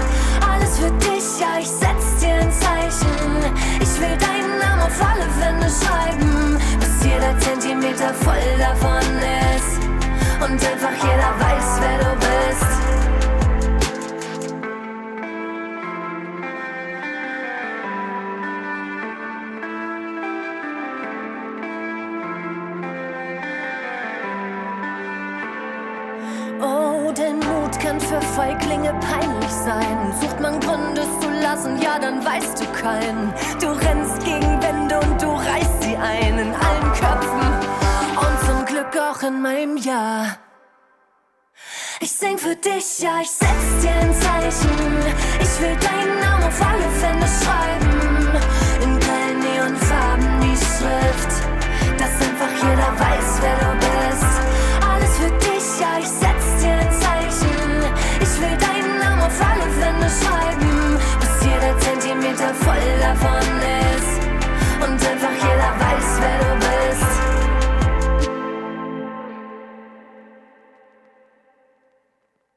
Alles 0.50 0.78
für 0.78 0.90
dich, 1.06 1.38
ja, 1.38 1.58
ich 1.60 1.68
setz 1.68 2.20
dir 2.20 2.34
ein 2.34 2.52
Zeichen. 2.52 3.54
Ich 3.80 4.00
will 4.00 4.16
deinen 4.18 4.58
Namen 4.58 4.82
auf 4.82 5.00
alle 5.00 5.26
Wände 5.40 5.68
schreiben, 5.68 6.58
bis 6.80 7.04
jeder 7.04 7.38
Zentimeter 7.38 8.12
voll 8.14 8.58
davon 8.58 9.02
ist. 9.56 9.87
Und 10.40 10.64
einfach 10.64 10.94
jeder 10.94 11.32
weiß, 11.40 11.80
wer 11.80 11.98
du 11.98 12.10
bist. 12.16 12.28
Oh, 26.60 27.12
kann 27.88 28.00
für 28.00 28.20
Feiglinge 28.20 28.92
peinlich 29.00 29.50
sein. 29.50 30.12
Sucht 30.20 30.40
man 30.40 30.60
Gründe 30.60 31.02
zu 31.20 31.30
lassen, 31.42 31.80
ja, 31.80 31.98
dann 31.98 32.24
weißt 32.24 32.60
du 32.60 32.66
keinen. 32.80 33.32
Du 33.60 33.68
rennst 33.68 34.24
gegen 34.24 34.62
Wände 34.62 34.98
und 35.00 35.22
du 35.22 35.30
reißt 35.30 35.82
sie 35.82 35.96
ein 35.96 36.38
in 36.38 36.54
allen 36.54 36.92
Köpfen 36.92 37.87
zum 38.48 38.64
Glück 38.64 38.96
auch 38.96 39.22
in 39.22 39.42
meinem 39.42 39.76
Jahr. 39.76 40.38
Ich 42.00 42.12
sing 42.12 42.38
für 42.38 42.56
dich, 42.56 43.00
ja, 43.00 43.20
ich 43.20 43.30
setz 43.30 43.66
dir 43.82 43.90
ein 43.90 44.14
Zeichen. 44.14 44.78
Ich 45.44 45.60
will 45.60 45.76
deinen 45.76 46.18
Namen 46.20 46.44
auf 46.44 46.60
alle 46.70 46.88
Fälle 47.00 47.28
schreiben. 47.40 47.92
In 48.84 48.98
grellen 49.00 49.40
Neonfarben 49.40 50.40
die 50.40 50.56
Schrift, 50.56 51.32
dass 51.98 52.14
einfach 52.26 52.52
jeder 52.66 52.90
weiß, 53.04 53.28
wer 53.42 53.56
du 53.64 53.70
bist. 53.86 54.32
Alles 54.90 55.12
für 55.20 55.32
dich, 55.46 55.66
ja, 55.82 55.92
ich 55.98 56.08
setz 56.08 56.46
dir 56.62 56.76
ein 56.84 56.92
Zeichen. 57.04 57.60
Ich 58.24 58.34
will 58.40 58.56
deinen 58.66 58.98
Namen 58.98 59.22
auf 59.28 59.40
alle 59.50 59.66
Wände 59.80 60.08
schreiben, 60.20 60.98
bis 61.20 61.34
jeder 61.44 61.78
Zentimeter 61.80 62.54
voll 62.64 62.88
davon 63.00 63.46
ist. 63.92 64.20
Und 64.84 64.98
einfach 65.10 65.34
jeder 65.34 65.72
weiß, 65.84 66.08
wer 66.20 66.38
du 66.38 66.60
bist. 66.60 66.77